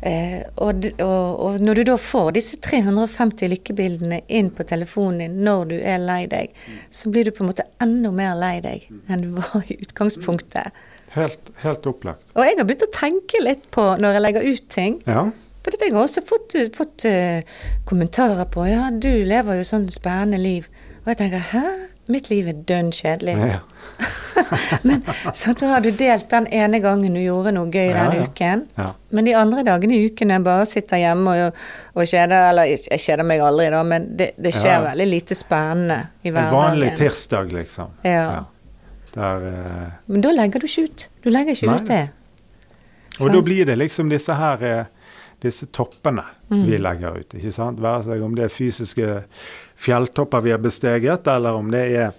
Eh, 0.00 0.42
og, 0.62 0.84
og, 1.02 1.40
og 1.42 1.56
når 1.64 1.80
du 1.80 1.84
da 1.90 1.96
får 1.98 2.30
disse 2.36 2.58
350 2.62 3.50
lykkebildene 3.54 4.20
inn 4.30 4.52
på 4.54 4.66
telefonen 4.68 5.24
din 5.24 5.40
når 5.46 5.64
du 5.72 5.74
er 5.80 5.98
lei 6.02 6.20
deg, 6.30 6.54
så 6.90 7.10
blir 7.10 7.26
du 7.26 7.32
på 7.34 7.42
en 7.44 7.50
måte 7.50 7.66
enda 7.82 8.12
mer 8.14 8.36
lei 8.38 8.58
deg 8.64 8.86
enn 9.08 9.26
du 9.26 9.34
var 9.40 9.66
i 9.66 9.78
utgangspunktet. 9.82 10.70
Helt, 11.16 11.52
helt 11.64 11.86
opplagt. 11.88 12.30
Og 12.36 12.44
jeg 12.46 12.58
har 12.58 12.68
begynt 12.68 12.86
å 12.86 12.94
tenke 12.94 13.42
litt 13.42 13.64
på 13.74 13.90
når 13.98 14.18
jeg 14.18 14.24
legger 14.26 14.48
ut 14.48 14.70
ting. 14.70 15.00
Ja. 15.08 15.28
For 15.64 15.74
jeg 15.74 15.92
har 15.92 16.04
også 16.04 16.22
fått, 16.24 16.54
fått 16.76 17.04
uh, 17.08 17.58
kommentarer 17.88 18.46
på 18.52 18.64
ja, 18.68 18.86
du 18.94 19.10
lever 19.26 19.58
jo 19.58 19.66
sånn 19.66 19.88
spennende 19.92 20.38
liv. 20.40 20.68
Og 21.02 21.12
jeg 21.12 21.20
tenker 21.24 21.50
hæ? 21.52 21.64
Mitt 22.08 22.30
liv 22.30 22.46
er 22.48 22.62
dønn 22.68 22.92
kjedelig. 22.94 23.36
ja. 23.56 23.60
Men 24.88 25.02
så 25.36 25.52
da 25.58 25.66
har 25.74 25.80
du 25.84 25.90
delt 25.90 26.28
den 26.30 26.46
ene 26.54 26.80
gangen 26.84 27.14
du 27.14 27.20
gjorde 27.20 27.52
noe 27.56 27.70
gøy 27.72 27.88
Ja, 27.90 28.04
den 28.10 28.24
uken. 28.28 28.66
Ja. 28.78 28.86
Men 29.10 29.24
de 29.28 29.34
andre 29.38 29.64
dagene 29.66 29.96
i 29.96 30.06
uken 30.08 30.30
jeg 30.34 30.44
bare 30.46 30.66
sitter 30.68 31.00
hjemme 31.02 31.34
og, 31.46 31.58
og 31.94 32.06
kjeder 32.08 32.50
Eller 32.50 32.70
jeg 32.74 33.00
kjeder 33.04 33.26
meg 33.28 33.40
aldri, 33.44 33.70
da, 33.74 33.82
men 33.84 34.06
det, 34.18 34.30
det 34.36 34.52
skjer 34.56 34.84
veldig 34.90 35.08
lite 35.10 35.36
spennende 35.38 35.98
i 36.22 36.30
hverdagen. 36.30 36.54
En 36.54 36.62
vanlig 36.62 36.92
tirsdag, 37.00 37.52
liksom. 37.52 37.96
Ja. 38.06 38.44
Der, 39.14 39.48
eh, 39.52 39.88
Men 40.06 40.20
da 40.24 40.32
legger 40.36 40.60
du 40.62 40.66
ikke 40.68 40.86
ut. 40.88 41.08
Du 41.24 41.30
legger 41.32 41.56
ikke 41.56 41.70
Nei. 41.72 41.76
ut 41.80 41.88
det. 41.88 42.04
Og 43.18 43.32
da 43.34 43.40
blir 43.42 43.66
det 43.66 43.74
liksom 43.80 44.10
disse 44.12 44.34
her 44.38 44.62
eh, 44.68 44.84
disse 45.42 45.66
toppene 45.74 46.24
Mm. 46.48 46.62
vi 46.64 46.78
legger 46.80 47.18
ut. 47.20 47.34
ikke 47.36 47.50
sant? 47.52 47.76
Være 47.84 48.04
seg 48.06 48.22
om 48.24 48.32
det 48.34 48.46
er 48.46 48.48
fysiske 48.48 49.08
fjelltopper 49.76 50.40
vi 50.40 50.50
har 50.54 50.58
besteget, 50.64 51.26
eller 51.28 51.58
om 51.58 51.68
det 51.70 51.82
er 51.92 52.14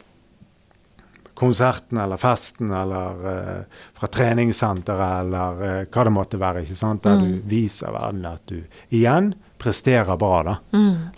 konserten 1.39 1.97
eller 1.97 2.19
festen 2.19 2.71
eller 2.75 3.21
uh, 3.25 3.84
fra 3.95 4.08
treningssenteret 4.12 5.21
eller 5.21 5.62
uh, 5.62 5.84
hva 5.88 6.04
det 6.08 6.12
måtte 6.13 6.39
være. 6.41 6.63
ikke 6.65 6.75
sant? 6.75 7.06
Der 7.06 7.21
du 7.21 7.38
viser 7.47 7.93
verden 7.95 8.25
at 8.28 8.43
du 8.52 8.60
igjen 8.89 9.34
presterer 9.60 10.19
bra. 10.19 10.41
da. 10.43 10.56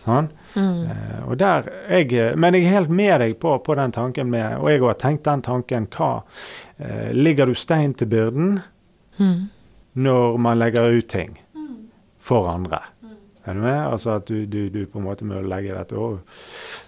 Sånn? 0.02 0.30
Eh, 0.58 1.20
og 1.30 1.36
der, 1.38 1.68
jeg, 1.94 2.34
men 2.42 2.58
jeg 2.58 2.66
er 2.66 2.74
helt 2.74 2.94
med 2.94 3.22
deg 3.22 3.36
på, 3.40 3.54
på 3.62 3.76
den 3.78 3.94
tanken 3.94 4.32
med, 4.34 4.58
og 4.58 4.72
jeg 4.72 4.82
har 4.82 4.98
tenkt 5.00 5.28
den 5.30 5.44
tanken 5.46 5.86
hva 5.94 6.10
uh, 6.24 7.12
Ligger 7.14 7.50
du 7.50 7.54
stein 7.56 7.94
til 7.94 8.10
byrden 8.12 8.56
når 9.94 10.38
man 10.42 10.58
legger 10.58 10.98
ut 10.98 11.10
ting 11.12 11.38
for 12.18 12.50
andre? 12.50 12.82
Er 13.46 13.58
du 13.58 13.62
med? 13.64 13.80
Altså 13.88 14.18
at 14.20 14.28
du, 14.30 14.46
du, 14.46 14.70
du 14.70 14.86
på 14.86 15.00
en 15.00 15.08
måte 15.08 15.26
må 15.26 15.40
legge 15.42 15.74
dette 15.74 15.98
over 15.98 16.20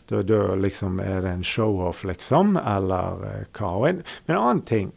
da, 0.09 0.21
da 0.21 0.55
liksom 0.59 0.99
er 1.01 1.23
det 1.25 1.31
en 1.31 1.45
show-off, 1.47 2.03
liksom, 2.05 2.57
eller 2.57 3.23
uh, 3.23 3.45
hva. 3.55 3.71
Og 3.71 3.87
en, 3.89 4.01
men 4.27 4.35
en 4.35 4.41
annen 4.41 4.65
ting 4.67 4.91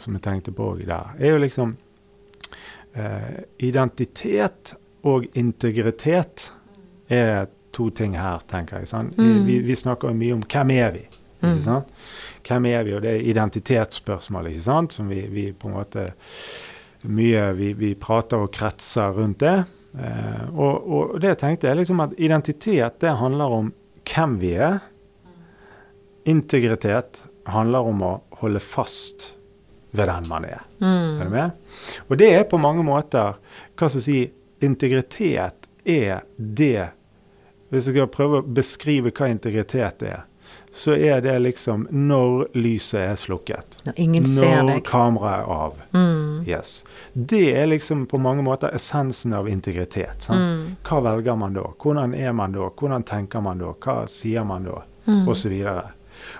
som 0.00 0.14
jeg 0.16 0.24
tenkte 0.24 0.54
på 0.56 0.72
der, 0.80 1.14
er 1.18 1.34
jo 1.34 1.40
liksom 1.42 1.74
uh, 2.96 3.40
Identitet 3.58 4.74
og 5.08 5.26
integritet 5.34 6.50
er 7.08 7.48
to 7.74 7.88
ting 7.90 8.16
her, 8.18 8.42
tenker 8.50 8.80
jeg. 8.82 8.90
Sant? 8.90 9.16
Vi, 9.18 9.30
vi, 9.46 9.58
vi 9.64 9.76
snakker 9.78 10.14
mye 10.14 10.36
om 10.36 10.44
hvem 10.44 10.72
er 10.76 10.94
vi? 10.94 11.04
Ikke 11.40 11.64
sant? 11.64 11.92
Hvem 12.46 12.66
er 12.68 12.84
vi? 12.84 12.94
Og 12.96 13.02
det 13.04 13.14
er 13.14 13.28
identitetsspørsmål, 13.32 14.50
ikke 14.50 14.64
sant? 14.64 14.92
som 14.92 15.08
vi, 15.08 15.22
vi 15.32 15.50
på 15.52 15.70
en 15.70 15.80
måte 15.80 16.10
Mye 17.00 17.46
vi, 17.56 17.70
vi 17.72 17.94
prater 17.96 18.42
og 18.44 18.50
kretser 18.52 19.14
rundt 19.16 19.38
det. 19.40 19.62
Eh, 19.98 20.44
og, 20.54 20.86
og, 20.86 21.16
det 21.22 21.34
tenkte 21.40 21.70
jeg 21.70 21.80
liksom 21.80 22.02
at 22.04 22.14
identitet, 22.18 23.00
det 23.02 23.16
handler 23.18 23.56
om 23.56 23.72
hvem 24.06 24.38
vi 24.42 24.54
er. 24.54 24.78
Integritet 26.30 27.24
handler 27.50 27.90
om 27.90 28.02
å 28.04 28.14
holde 28.42 28.62
fast 28.62 29.32
ved 29.90 30.06
den 30.06 30.28
man 30.30 30.46
er. 30.46 30.62
Mm. 30.78 31.20
Er 31.20 31.24
du 31.24 31.34
med? 31.34 31.50
Og 32.08 32.20
det 32.20 32.30
er 32.36 32.46
på 32.48 32.60
mange 32.60 32.84
måter 32.86 33.34
Hva 33.74 33.88
skal 33.88 33.98
jeg 33.98 34.04
si 34.06 34.20
Integritet 34.62 35.66
er 35.82 36.22
det 36.36 36.92
Hvis 37.72 37.88
jeg 37.88 37.96
skal 37.96 38.10
prøve 38.12 38.40
å 38.40 38.46
beskrive 38.46 39.10
hva 39.10 39.28
integritet 39.32 40.04
er, 40.06 40.22
så 40.72 40.94
er 40.94 41.20
det 41.20 41.38
liksom 41.38 41.86
når 41.90 42.46
lyset 42.54 43.00
er 43.00 43.16
slukket. 43.18 43.78
Når 43.86 43.94
ingen 43.96 44.26
ser 44.26 44.62
Når 44.62 44.82
kameraet 44.86 45.42
er 45.42 45.54
av. 45.54 45.78
Mm. 45.92 46.44
Yes. 46.46 46.84
Det 47.12 47.56
er 47.58 47.66
liksom 47.66 48.06
på 48.06 48.20
mange 48.22 48.44
måter 48.46 48.70
essensen 48.74 49.34
av 49.34 49.48
integritet. 49.48 50.22
Sant? 50.28 50.38
Mm. 50.38 50.76
Hva 50.86 51.00
velger 51.08 51.38
man 51.40 51.56
da? 51.58 51.66
Hvordan 51.82 52.14
er 52.14 52.32
man 52.32 52.54
da? 52.54 52.70
Hvordan 52.70 53.02
tenker 53.02 53.42
man 53.42 53.58
da? 53.58 53.72
Hva 53.82 54.04
sier 54.10 54.46
man 54.46 54.68
da? 54.68 54.82
Mm. 55.08 55.24
Og 55.26 55.34
så 55.36 55.50
videre. 55.50 55.90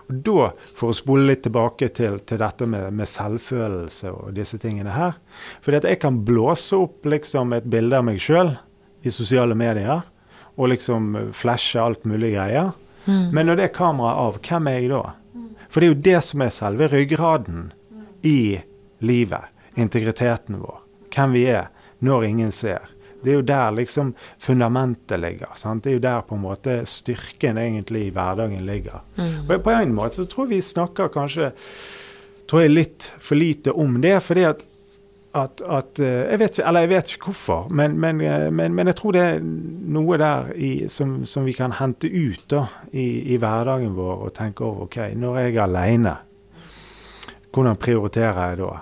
Og 0.07 0.15
da, 0.29 0.51
for 0.77 0.93
å 0.93 0.97
spole 0.97 1.27
litt 1.27 1.43
tilbake 1.47 1.89
til, 1.97 2.21
til 2.29 2.41
dette 2.43 2.69
med, 2.69 2.93
med 2.95 3.09
selvfølelse 3.09 4.13
og 4.13 4.35
disse 4.37 4.59
tingene 4.61 4.93
her 4.93 5.15
For 5.65 5.73
jeg 5.73 5.97
kan 6.03 6.19
blåse 6.27 6.77
opp 6.77 7.09
liksom 7.09 7.55
et 7.57 7.69
bilde 7.71 7.97
av 7.97 8.05
meg 8.05 8.21
sjøl 8.21 8.53
i 9.01 9.11
sosiale 9.11 9.57
medier 9.57 10.05
og 10.61 10.69
liksom 10.75 11.15
flashe 11.33 11.81
alt 11.81 12.03
mulig 12.05 12.35
greier. 12.35 12.75
Mm. 13.07 13.31
Men 13.35 13.47
når 13.47 13.59
det 13.59 13.67
er 13.69 13.75
kameraet 13.77 14.27
av, 14.27 14.39
hvem 14.45 14.71
er 14.71 14.79
jeg 14.79 14.93
da? 14.93 15.03
For 15.71 15.81
det 15.81 15.87
er 15.87 15.93
jo 15.95 16.03
det 16.09 16.21
som 16.27 16.43
er 16.43 16.55
selve 16.55 16.89
ryggraden 16.91 17.69
i 18.27 18.61
livet. 19.07 19.53
Integriteten 19.79 20.59
vår. 20.61 20.81
Hvem 21.15 21.37
vi 21.37 21.45
er 21.53 21.71
når 22.05 22.27
ingen 22.27 22.53
ser. 22.53 22.91
Det 23.21 23.33
er 23.33 23.37
jo 23.37 23.47
der 23.47 23.75
liksom 23.77 24.15
fundamentet 24.41 25.21
ligger. 25.21 25.53
Sant? 25.55 25.85
Det 25.85 25.93
er 25.93 25.99
jo 25.99 26.05
der 26.05 26.23
på 26.27 26.37
en 26.37 26.45
måte 26.45 26.77
styrken 26.89 27.61
egentlig 27.61 28.07
i 28.07 28.13
hverdagen 28.17 28.65
ligger. 28.67 29.03
Mm. 29.17 29.49
Og 29.49 29.65
på 29.65 29.75
en 29.77 29.95
måte 29.95 30.23
så 30.23 30.29
tror 30.29 30.49
jeg 30.49 30.57
vi 30.57 30.63
snakker 30.65 31.13
kanskje 31.13 31.51
tror 32.51 32.65
jeg 32.65 32.73
litt 32.73 33.11
for 33.23 33.39
lite 33.39 33.75
om 33.77 34.01
det. 34.03 34.17
fordi 34.25 34.45
at 34.49 34.65
at, 35.39 35.61
at 35.63 36.01
eh, 36.03 36.31
jeg 36.33 36.41
vet 36.41 36.59
jeg 36.59 36.89
vet 36.91 37.13
ikke 37.15 37.31
hvorfor, 37.31 37.69
men, 37.71 37.95
men, 38.01 38.21
eh, 38.21 38.49
men, 38.53 38.75
men 38.75 38.91
jeg 38.91 38.97
tror 38.99 39.15
det 39.15 39.23
er 39.23 39.43
noe 39.43 40.19
der 40.19 40.51
i, 40.59 40.71
som, 40.91 41.21
som 41.25 41.47
vi 41.47 41.55
kan 41.55 41.77
hente 41.79 42.11
ut 42.11 42.49
da, 42.51 42.65
i, 42.91 43.35
i 43.35 43.39
hverdagen 43.39 43.95
vår 43.95 44.27
og 44.27 44.35
tenke 44.35 44.67
over 44.67 44.89
OK, 44.89 44.99
når 45.15 45.39
jeg 45.39 45.55
er 45.55 45.63
alene, 45.69 46.17
hvordan 47.55 47.79
prioriterer 47.79 48.51
jeg 48.51 48.61
da? 48.63 48.73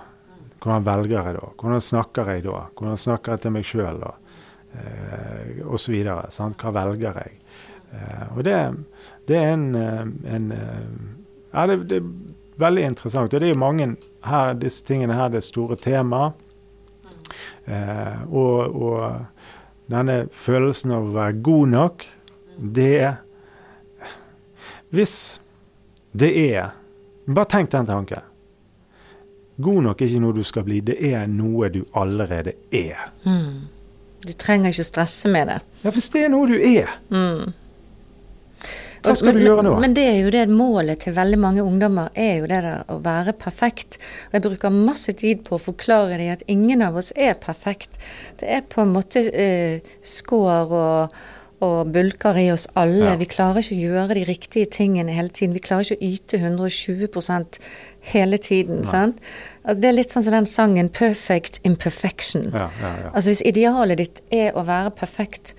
Hvordan 0.59 0.85
velger 0.85 1.27
jeg 1.29 1.37
da? 1.37 1.51
Hvordan 1.61 1.81
snakker 1.81 2.33
jeg 2.33 2.43
da? 2.45 2.63
Hvordan 2.77 2.97
snakker 2.99 3.33
jeg 3.33 3.45
til 3.45 3.55
meg 3.55 3.69
sjøl 3.69 4.01
da? 4.01 4.11
Eh, 4.69 5.61
og 5.65 5.79
så 5.81 5.93
videre. 5.93 6.27
Sant? 6.33 6.59
Hva 6.59 6.73
velger 6.75 7.21
jeg? 7.23 7.39
Eh, 7.93 8.25
og 8.35 8.43
det, 8.45 8.57
det 9.29 9.39
er 9.39 9.53
en, 9.53 9.69
eh, 9.75 10.35
en 10.35 10.51
Ja, 11.49 11.65
det, 11.65 11.89
det 11.89 12.03
veldig 12.59 12.83
interessant. 12.91 13.33
Og 13.33 13.39
det 13.41 13.49
er 13.49 13.53
jo 13.53 13.59
mange 13.61 13.89
her, 14.27 14.53
disse 14.59 14.85
tingene 14.87 15.15
her, 15.17 15.29
det 15.31 15.41
er 15.41 15.47
store 15.47 15.77
tema. 15.79 16.31
Eh, 17.65 18.21
og, 18.29 18.75
og 18.75 19.91
denne 19.91 20.23
følelsen 20.33 20.93
av 20.95 21.07
å 21.09 21.13
være 21.15 21.41
god 21.45 21.73
nok, 21.75 22.05
det 22.59 23.15
Hvis 24.89 25.39
det 26.17 26.31
er 26.49 26.71
Bare 27.29 27.45
tenk 27.45 27.69
den 27.71 27.85
tanken. 27.85 28.25
God 29.61 29.83
nok 29.85 30.01
er 30.01 30.07
ikke 30.09 30.21
noe 30.23 30.33
du 30.33 30.41
skal 30.47 30.63
bli, 30.65 30.79
det 30.81 30.95
er 31.11 31.27
noe 31.29 31.67
du 31.69 31.83
allerede 31.93 32.55
er. 32.73 33.11
Mm. 33.21 33.67
Du 34.25 34.31
trenger 34.39 34.73
ikke 34.73 34.85
stresse 34.87 35.29
med 35.31 35.47
det. 35.51 35.57
Ja, 35.83 35.91
hvis 35.93 36.09
det 36.09 36.23
er 36.25 36.31
noe 36.33 36.47
du 36.49 36.55
er, 36.57 36.89
Mm. 37.13 37.53
Hva 39.03 39.15
skal 39.15 39.31
men, 39.31 39.39
du 39.39 39.47
gjøre 39.47 39.65
nå? 39.65 39.73
Men, 39.79 39.95
det 39.95 40.05
er 40.09 40.19
jo 40.23 40.31
det 40.33 40.45
målet 40.51 41.05
til 41.05 41.15
veldig 41.15 41.39
mange 41.39 41.63
ungdommer, 41.63 42.11
er 42.19 42.41
jo 42.41 42.49
det 42.51 42.61
der 42.65 42.91
å 42.91 42.99
være 43.05 43.33
perfekt. 43.39 43.99
Og 44.29 44.37
jeg 44.37 44.45
bruker 44.45 44.75
masse 44.75 45.15
tid 45.19 45.43
på 45.47 45.55
å 45.57 45.63
forklare 45.69 46.19
dem 46.19 46.33
at 46.35 46.45
ingen 46.51 46.83
av 46.85 46.99
oss 46.99 47.13
er 47.15 47.37
perfekt. 47.39 47.99
Det 48.41 48.49
er 48.59 48.65
på 48.67 48.83
en 48.83 48.95
måte 48.95 49.23
eh, 49.31 49.93
skår 50.03 50.75
og, 50.81 51.15
og 51.65 51.93
bulker 51.95 52.39
i 52.39 52.49
oss 52.51 52.67
alle. 52.79 53.13
Ja. 53.13 53.15
Vi 53.19 53.29
klarer 53.31 53.63
ikke 53.63 53.77
å 53.77 53.87
gjøre 53.93 54.19
de 54.19 54.25
riktige 54.27 54.71
tingene 54.79 55.15
hele 55.15 55.31
tiden. 55.31 55.55
Vi 55.55 55.63
klarer 55.63 55.87
ikke 55.87 55.99
å 55.99 56.11
yte 56.11 56.41
120% 56.43 57.59
hele 58.11 58.37
tiden. 58.37 58.83
sant? 58.87 59.19
Altså, 59.63 59.79
det 59.81 59.89
er 59.89 59.97
litt 59.97 60.15
sånn 60.15 60.27
som 60.27 60.35
den 60.35 60.47
sangen 60.49 60.91
'Perfect 60.91 61.59
Imperfection'. 61.63 62.51
Ja, 62.53 62.69
ja, 62.81 62.93
ja. 63.03 63.11
Altså 63.13 63.29
Hvis 63.31 63.43
idealet 63.47 63.97
ditt 63.97 64.23
er 64.31 64.55
å 64.55 64.67
være 64.67 64.91
perfekt, 64.91 65.55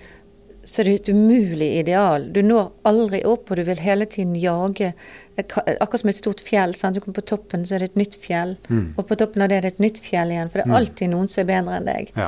så 0.63 0.83
det 0.85 0.91
er 0.91 0.99
et 0.99 1.09
umulig 1.15 1.67
ideal. 1.79 2.27
Du 2.33 2.41
når 2.45 2.67
aldri 2.85 3.23
opp, 3.25 3.49
og 3.49 3.57
du 3.57 3.63
vil 3.65 3.79
hele 3.81 4.05
tiden 4.05 4.35
jage 4.37 4.93
Akkurat 5.41 6.01
som 6.03 6.09
et 6.11 6.17
stort 6.19 6.41
fjell. 6.43 6.73
Sant? 6.77 6.93
Du 6.93 7.01
kommer 7.01 7.17
på 7.17 7.23
toppen, 7.31 7.63
så 7.65 7.75
er 7.75 7.81
det 7.81 7.93
et 7.93 7.99
nytt 8.01 8.17
fjell. 8.21 8.51
Mm. 8.69 8.91
Og 8.99 9.07
på 9.09 9.15
toppen 9.17 9.41
av 9.41 9.49
det 9.49 9.57
er 9.57 9.65
det 9.65 9.71
et 9.73 9.79
nytt 9.81 10.01
fjell 10.03 10.29
igjen. 10.35 10.51
For 10.51 10.61
det 10.61 10.67
er 10.67 10.75
alltid 10.77 11.09
noen 11.09 11.31
som 11.31 11.41
er 11.41 11.47
bedre 11.49 11.79
enn 11.79 11.87
deg. 11.87 12.11
Ja. 12.19 12.27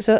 Så 0.00 0.16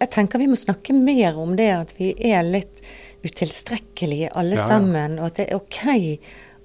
jeg 0.00 0.10
tenker 0.16 0.42
vi 0.42 0.48
må 0.50 0.58
snakke 0.58 0.96
mer 0.96 1.38
om 1.38 1.54
det 1.56 1.68
at 1.76 1.92
vi 2.00 2.10
er 2.32 2.42
litt 2.48 2.82
utilstrekkelige 3.26 4.32
alle 4.34 4.56
Ja, 4.56 4.60
ja. 4.60 4.66
sammen, 4.66 5.18
og 5.20 5.30
at 5.30 5.38
det 5.40 5.46
er 5.50 5.56
ok 5.60 5.84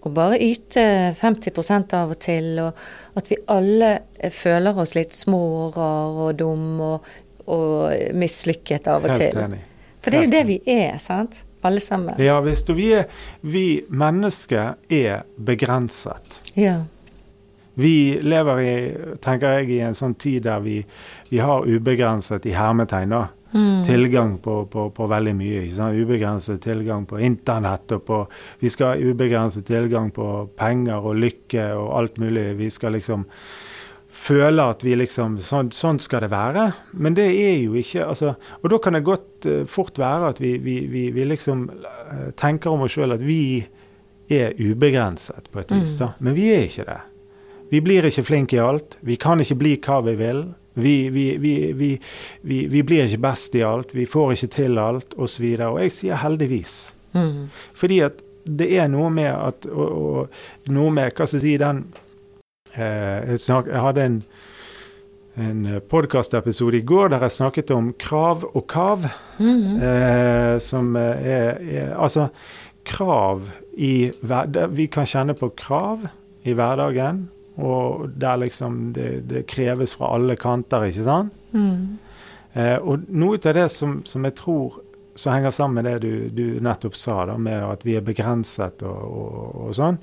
å 0.02 0.10
bare 0.16 0.40
yte 0.42 0.84
50% 1.20 1.94
av 1.94 2.16
og 2.16 2.20
til, 2.24 2.56
og 2.64 3.20
at 3.20 3.28
vi 3.30 3.38
alle 3.54 3.92
føler 4.34 4.80
oss 4.82 4.96
litt 4.98 5.14
små 5.14 5.42
og 5.68 5.78
rar 5.78 6.22
og 6.26 6.32
dumme 6.40 6.88
og, 6.96 7.12
og 7.54 8.16
mislykket 8.18 8.90
av 8.90 9.06
og 9.06 9.14
Helt 9.14 9.22
til. 9.28 9.44
enig. 9.46 9.62
For 10.02 10.10
det 10.12 10.20
er 10.20 10.24
jo 10.26 10.32
det 10.34 10.44
vi 10.50 10.60
er, 10.66 10.98
sant? 10.98 11.44
Alle 11.64 11.80
sammen. 11.80 12.16
Ja 12.18 12.40
visst. 12.42 12.70
Og 12.74 12.78
vi, 12.80 12.88
er, 12.98 13.06
vi 13.46 13.84
mennesker 13.90 14.74
er 14.90 15.22
begrenset. 15.38 16.40
Ja. 16.58 16.80
Vi 17.78 18.20
lever 18.22 18.60
i, 18.62 18.72
tenker 19.24 19.60
jeg, 19.60 19.70
i 19.78 19.84
en 19.86 19.94
sånn 19.96 20.16
tid 20.20 20.44
der 20.50 20.60
vi, 20.66 20.80
vi 21.30 21.40
har 21.40 21.68
ubegrenset 21.70 22.46
i 22.50 22.58
hermetegn 22.58 23.14
da, 23.18 23.28
Mm. 23.52 23.82
tilgang 23.84 24.38
på, 24.40 24.62
på, 24.72 24.86
på 24.96 25.06
veldig 25.12 25.34
mye. 25.36 25.66
Ikke 25.66 25.76
sant? 25.76 25.98
Ubegrenset 26.00 26.62
tilgang 26.64 27.04
på 27.06 27.18
internett, 27.20 27.92
og 27.92 28.06
på, 28.08 28.20
vi 28.62 28.70
skal 28.72 28.94
ha 28.94 29.10
ubegrenset 29.12 29.66
tilgang 29.68 30.08
på 30.16 30.28
penger 30.56 31.04
og 31.04 31.18
lykke 31.20 31.66
og 31.76 31.90
alt 32.00 32.16
mulig. 32.24 32.46
Vi 32.56 32.70
skal 32.72 32.96
liksom 32.96 33.26
føle 34.22 34.66
at 34.74 34.84
vi 34.86 34.96
liksom 35.00 35.40
Sånn, 35.42 35.72
sånn 35.74 36.00
skal 36.04 36.26
det 36.26 36.32
være. 36.34 36.68
Men 36.94 37.16
det 37.18 37.28
er 37.34 37.56
jo 37.64 37.76
ikke 37.80 38.06
altså, 38.06 38.36
Og 38.62 38.72
da 38.74 38.80
kan 38.84 38.98
det 38.98 39.04
godt 39.08 39.48
uh, 39.50 39.62
fort 39.70 40.00
være 40.00 40.34
at 40.36 40.42
vi, 40.42 40.56
vi, 40.62 40.82
vi, 40.92 41.08
vi 41.16 41.28
liksom 41.28 41.68
uh, 41.72 42.30
tenker 42.38 42.74
om 42.74 42.86
oss 42.86 42.98
sjøl 42.98 43.18
at 43.18 43.24
vi 43.26 43.62
er 44.32 44.56
ubegrenset 44.62 45.50
på 45.52 45.60
et 45.60 45.74
vis, 45.76 45.98
da. 46.00 46.14
Men 46.24 46.38
vi 46.38 46.46
er 46.54 46.70
ikke 46.70 46.86
det. 46.88 47.00
Vi 47.72 47.82
blir 47.84 48.06
ikke 48.08 48.24
flinke 48.24 48.56
i 48.56 48.62
alt. 48.64 48.96
Vi 49.04 49.18
kan 49.20 49.42
ikke 49.44 49.58
bli 49.60 49.74
hva 49.84 49.98
vi 50.06 50.14
vil. 50.20 50.46
Vi, 50.74 50.96
vi, 51.12 51.26
vi, 51.38 51.90
vi, 52.48 52.84
blir 52.84 53.10
ikke 53.10 53.20
best 53.26 53.56
i 53.60 53.64
alt. 53.68 53.92
Vi 53.96 54.06
får 54.08 54.38
ikke 54.38 54.50
til 54.56 54.80
alt, 54.80 55.18
osv. 55.18 55.44
Og, 55.50 55.58
så 55.60 55.68
og 55.68 55.80
jeg 55.82 55.96
sier 55.96 56.22
heldigvis. 56.24 56.78
Mm. 57.12 57.50
Fordi 57.76 58.00
at 58.08 58.24
det 58.48 58.70
er 58.80 58.88
noe 58.92 59.12
med 59.14 59.30
at 59.32 59.68
og, 59.70 59.90
og 59.92 60.72
Noe 60.74 60.90
med 60.96 61.12
Hva 61.12 61.28
skal 61.28 61.38
jeg 61.38 61.44
si 61.44 61.58
Den 61.62 61.84
jeg, 62.78 63.40
snak, 63.40 63.68
jeg 63.68 63.82
hadde 63.82 64.06
en 64.06 64.24
en 65.40 65.80
podkastepisode 65.88 66.82
i 66.82 66.86
går 66.86 67.14
der 67.14 67.24
jeg 67.24 67.32
snakket 67.38 67.72
om 67.72 67.94
krav 68.00 68.44
og 68.52 68.66
kav. 68.68 69.06
Mhm. 69.40 69.82
Eh, 69.82 70.60
som 70.60 70.96
er, 70.96 71.58
er 71.62 71.96
Altså, 71.96 72.28
krav 72.84 73.42
i 73.78 74.12
Vi 74.70 74.86
kan 74.88 75.06
kjenne 75.06 75.34
på 75.34 75.50
krav 75.50 76.08
i 76.44 76.54
hverdagen, 76.54 77.30
og 77.58 78.10
der 78.22 78.36
liksom 78.36 78.94
det, 78.94 79.30
det 79.30 79.48
kreves 79.48 79.96
fra 79.96 80.16
alle 80.16 80.36
kanter, 80.36 80.84
ikke 80.84 81.04
sant? 81.04 81.34
Mm. 81.52 82.00
Eh, 82.54 82.78
og 82.78 83.06
noe 83.08 83.38
av 83.38 83.54
det 83.54 83.72
som, 83.72 84.02
som 84.06 84.26
jeg 84.26 84.36
tror 84.36 84.82
som 85.16 85.34
henger 85.34 85.52
sammen 85.52 85.84
med 85.84 85.92
det 85.92 86.00
du, 86.02 86.30
du 86.30 86.60
nettopp 86.64 86.96
sa, 86.96 87.26
da, 87.26 87.38
med 87.38 87.64
at 87.64 87.86
vi 87.86 87.96
er 87.96 88.02
begrenset 88.02 88.82
og, 88.84 89.02
og, 89.04 89.56
og 89.68 89.76
sånn, 89.76 90.00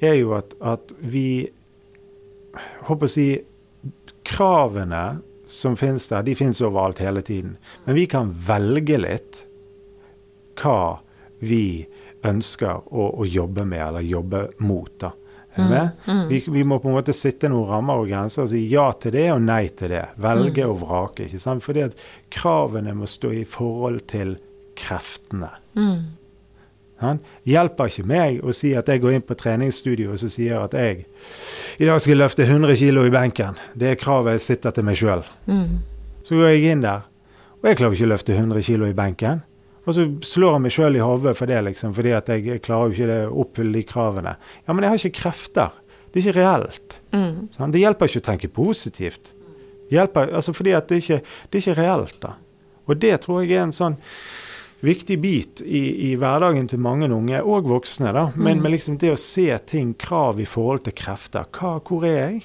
er 0.00 0.14
jo 0.14 0.34
at, 0.36 0.54
at 0.60 0.92
vi 1.00 1.48
håper 2.88 3.08
å 3.08 3.12
si 3.12 3.26
Kravene 4.22 5.18
som 5.52 5.74
finnes 5.76 6.04
der, 6.08 6.22
de 6.22 6.34
finnes 6.38 6.60
overalt 6.62 7.00
hele 7.02 7.22
tiden. 7.26 7.56
Men 7.84 7.98
vi 7.98 8.06
kan 8.06 8.30
velge 8.46 9.00
litt 9.02 9.42
hva 10.62 11.00
vi 11.42 11.88
ønsker 12.22 12.86
å, 12.86 13.08
å 13.18 13.26
jobbe 13.26 13.64
med, 13.66 13.82
eller 13.88 14.06
jobbe 14.06 14.44
mot. 14.62 14.92
da. 15.00 15.10
Mm, 15.56 15.88
mm. 16.06 16.28
Vi, 16.28 16.44
vi 16.48 16.64
må 16.64 16.78
på 16.80 16.88
en 16.88 16.96
måte 16.96 17.12
sitte 17.12 17.50
noen 17.52 17.68
rammer 17.68 18.00
og 18.00 18.08
grenser 18.08 18.46
og 18.46 18.52
si 18.54 18.62
ja 18.70 18.86
til 18.96 19.12
det 19.16 19.26
og 19.34 19.42
nei 19.44 19.66
til 19.76 19.92
det. 19.92 20.06
Velge 20.22 20.64
og 20.68 20.78
vrake. 20.80 21.26
ikke 21.26 21.42
sant? 21.42 21.64
Fordi 21.64 21.84
at 21.90 22.06
kravene 22.32 22.94
må 22.96 23.08
stå 23.10 23.34
i 23.36 23.44
forhold 23.48 24.06
til 24.12 24.36
kreftene. 24.78 25.50
Mm. 25.76 25.98
Han 27.02 27.20
hjelper 27.48 27.90
ikke 27.90 28.06
meg 28.08 28.40
å 28.42 28.54
si 28.56 28.72
at 28.78 28.88
jeg 28.88 29.02
går 29.02 29.18
inn 29.18 29.24
på 29.26 29.36
treningsstudio 29.38 30.12
og 30.14 30.20
så 30.22 30.30
sier 30.32 30.62
at 30.62 30.74
jeg 30.78 31.04
i 31.82 31.88
dag 31.88 32.00
skal 32.02 32.20
løfte 32.20 32.46
100 32.46 32.76
kg 32.78 33.06
i 33.08 33.14
benken. 33.14 33.58
Det 33.78 33.92
er 33.92 34.00
kravet 34.00 34.38
jeg 34.38 34.46
sitter 34.46 34.74
til 34.76 34.86
meg 34.86 34.98
sjøl. 35.00 35.24
Mm. 35.50 35.80
Så 36.22 36.38
går 36.38 36.52
jeg 36.52 36.74
inn 36.74 36.84
der, 36.84 37.08
og 37.58 37.70
jeg 37.70 37.80
klarer 37.80 37.96
ikke 37.96 38.08
å 38.08 38.12
løfte 38.12 38.36
100 38.36 38.66
kg 38.68 38.88
i 38.90 38.98
benken. 38.98 39.42
Og 39.82 39.96
så 39.96 40.04
slår 40.22 40.56
jeg 40.56 40.62
meg 40.62 40.74
sjøl 40.76 40.98
i 40.98 41.02
hodet 41.02 41.34
for 41.38 41.50
det, 41.50 41.58
liksom, 41.66 41.94
fordi 41.96 42.12
at 42.14 42.28
jeg 42.30 42.60
klarer 42.62 42.92
jo 42.92 42.94
ikke 42.94 43.16
å 43.26 43.40
oppfylle 43.42 43.80
de 43.80 43.86
kravene. 43.86 44.36
Ja, 44.62 44.74
men 44.74 44.86
jeg 44.86 44.92
har 44.92 45.00
ikke 45.00 45.18
krefter. 45.24 45.78
Det 46.12 46.20
er 46.20 46.28
ikke 46.28 46.38
reelt. 46.38 46.98
Mm. 47.16 47.48
Sånn? 47.56 47.72
Det 47.74 47.82
hjelper 47.82 48.10
ikke 48.10 48.22
å 48.22 48.26
tenke 48.28 48.52
positivt. 48.52 49.32
Hjelper, 49.92 50.30
altså 50.38 50.54
fordi 50.54 50.76
at 50.76 50.88
det 50.88 51.02
ikke 51.02 51.18
det 51.24 51.58
er 51.58 51.64
ikke 51.64 51.78
reelt. 51.80 52.20
da. 52.22 52.36
Og 52.86 52.98
det 53.02 53.16
tror 53.24 53.42
jeg 53.42 53.56
er 53.56 53.66
en 53.66 53.74
sånn 53.74 53.98
viktig 54.82 55.16
bit 55.22 55.62
i, 55.64 56.10
i 56.10 56.16
hverdagen 56.18 56.66
til 56.68 56.80
mange 56.82 57.06
unge, 57.14 57.38
og 57.42 57.68
voksne. 57.70 58.12
da, 58.12 58.30
Men 58.36 58.58
Mm. 58.58 58.62
med 58.62 58.72
liksom 58.72 58.98
det 58.98 59.12
å 59.12 59.18
se 59.18 59.58
ting, 59.66 59.94
krav 59.94 60.40
i 60.40 60.44
forhold 60.44 60.82
til 60.84 60.92
krefter. 60.92 61.44
Hva, 61.52 61.80
hvor 61.80 62.04
er 62.04 62.16
jeg? 62.30 62.42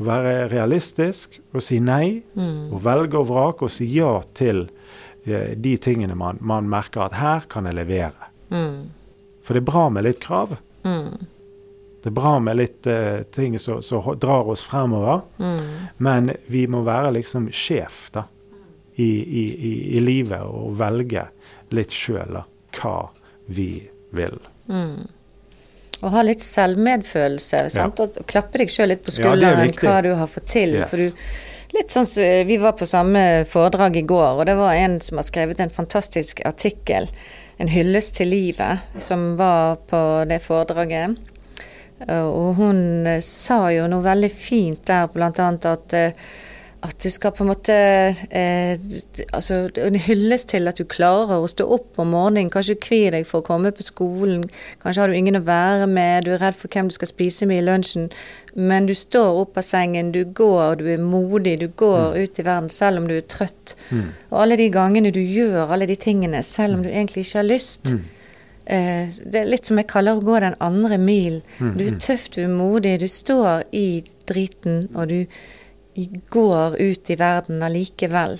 Å 0.00 0.04
være 0.04 0.48
realistisk 0.52 1.40
og 1.54 1.62
si 1.62 1.80
nei. 1.80 2.22
Mm. 2.36 2.72
Og 2.72 2.82
velge 2.84 3.18
og 3.18 3.26
vrake 3.28 3.62
og 3.66 3.70
si 3.70 3.86
ja 3.96 4.20
til 4.34 4.68
eh, 5.26 5.54
de 5.56 5.76
tingene 5.76 6.14
man, 6.14 6.38
man 6.40 6.68
merker 6.68 7.02
at 7.06 7.12
her 7.18 7.40
kan 7.48 7.64
jeg 7.66 7.74
levere. 7.74 8.28
Mm. 8.50 8.90
For 9.42 9.54
det 9.54 9.62
er 9.62 9.72
bra 9.72 9.88
med 9.90 10.04
litt 10.04 10.20
krav. 10.20 10.56
Mm. 10.84 11.26
Det 12.02 12.06
er 12.12 12.14
bra 12.14 12.38
med 12.38 12.56
litt 12.60 12.86
eh, 12.86 13.22
ting 13.32 13.58
som 13.58 13.80
drar 14.20 14.46
oss 14.48 14.62
fremover. 14.62 15.22
Mm. 15.40 15.88
Men 15.98 16.30
vi 16.46 16.66
må 16.70 16.84
være 16.86 17.10
liksom 17.18 17.48
sjef 17.50 18.10
da, 18.14 18.22
i, 18.98 19.10
i, 19.42 19.44
i, 19.70 19.72
i 19.96 20.02
livet 20.02 20.42
og 20.42 20.74
velge 20.78 21.28
litt 21.74 21.94
sjøl 21.94 22.40
hva 22.78 22.96
vi 23.54 23.70
vil. 24.14 24.38
Mm. 24.68 25.06
Og 25.98 26.10
ha 26.14 26.22
litt 26.22 26.42
selvmedfølelse. 26.44 27.64
Sant? 27.74 28.00
Og 28.02 28.18
klappe 28.30 28.60
deg 28.60 28.70
sjøl 28.70 28.92
litt 28.92 29.04
på 29.06 29.14
Ja, 29.14 29.16
er 29.16 29.22
skulderen 29.22 29.72
ja, 29.72 29.78
hva 29.82 30.02
du 30.06 30.12
har 30.18 30.30
fått 30.30 30.50
til. 30.54 30.76
Yes. 30.78 30.90
For 30.90 31.02
du, 31.02 31.24
litt 31.78 31.94
sånn 31.94 32.10
Vi 32.48 32.58
var 32.62 32.76
på 32.78 32.86
samme 32.90 33.24
foredrag 33.50 33.98
i 33.98 34.04
går, 34.06 34.38
og 34.38 34.46
det 34.50 34.58
var 34.58 34.78
en 34.78 34.98
som 35.04 35.18
har 35.20 35.26
skrevet 35.26 35.62
en 35.64 35.74
fantastisk 35.74 36.44
artikkel. 36.48 37.10
En 37.58 37.70
hyllest 37.70 38.20
til 38.20 38.30
livet, 38.30 38.84
som 39.02 39.32
var 39.38 39.80
på 39.90 40.02
det 40.30 40.38
foredraget. 40.44 41.18
Eh, 42.06 42.26
Og 42.26 42.54
hun 42.60 43.06
eh, 43.06 43.22
sa 43.24 43.64
jo 43.74 43.88
noe 43.90 44.04
veldig 44.04 44.30
fint 44.30 44.84
der, 44.86 45.08
blant 45.10 45.40
annet 45.42 45.66
at 45.66 45.96
eh, 45.98 46.28
at 46.86 46.94
du 47.02 47.10
skal 47.10 47.32
på 47.34 47.42
en 47.42 47.48
måte 47.50 47.74
eh, 47.74 48.78
altså 49.34 49.56
En 49.82 49.96
hyllest 49.98 50.52
til 50.52 50.70
at 50.70 50.78
du 50.78 50.84
klarer 50.86 51.42
å 51.42 51.48
stå 51.50 51.66
opp 51.74 51.98
om 51.98 52.12
morgenen, 52.14 52.50
kanskje 52.54 52.76
du 52.76 52.82
kvier 52.84 53.16
deg 53.16 53.26
for 53.26 53.42
å 53.42 53.46
komme 53.46 53.72
på 53.74 53.82
skolen, 53.86 54.44
kanskje 54.82 55.02
har 55.02 55.10
du 55.10 55.16
ingen 55.18 55.40
å 55.40 55.44
være 55.46 55.88
med, 55.90 56.28
du 56.28 56.36
er 56.36 56.42
redd 56.44 56.58
for 56.58 56.70
hvem 56.70 56.90
du 56.90 56.94
skal 56.94 57.10
spise 57.10 57.48
med 57.50 57.62
i 57.62 57.66
lunsjen, 57.66 58.06
men 58.54 58.86
du 58.86 58.94
står 58.94 59.40
opp 59.42 59.58
av 59.58 59.66
sengen, 59.66 60.12
du 60.14 60.22
går, 60.22 60.78
du 60.78 60.86
er 60.94 61.02
modig, 61.02 61.56
du 61.64 61.66
går 61.82 62.14
ut 62.18 62.38
i 62.38 62.46
verden 62.46 62.70
selv 62.70 63.02
om 63.02 63.10
du 63.10 63.16
er 63.16 63.26
trøtt. 63.26 63.74
Og 64.30 64.38
alle 64.44 64.58
de 64.60 64.70
gangene 64.70 65.10
du 65.14 65.20
gjør 65.20 65.74
alle 65.74 65.88
de 65.90 65.98
tingene 65.98 66.44
selv 66.46 66.78
om 66.78 66.86
du 66.86 66.92
egentlig 66.92 67.26
ikke 67.26 67.42
har 67.42 67.50
lyst. 67.50 67.94
Eh, 68.68 69.08
det 69.24 69.42
er 69.42 69.48
litt 69.48 69.66
som 69.66 69.78
jeg 69.80 69.88
kaller 69.88 70.18
å 70.18 70.24
gå 70.24 70.38
den 70.44 70.56
andre 70.60 70.98
mil. 71.00 71.40
Du 71.58 71.86
er 71.86 71.98
tøff, 71.98 72.28
du 72.34 72.42
er 72.44 72.52
modig, 72.52 72.98
du 73.00 73.08
står 73.08 73.64
i 73.72 74.02
driten, 74.28 74.88
og 74.94 75.08
du 75.08 75.24
går 76.06 76.76
ut 76.80 77.10
i 77.10 77.16
verden 77.18 77.62
allikevel. 77.62 78.38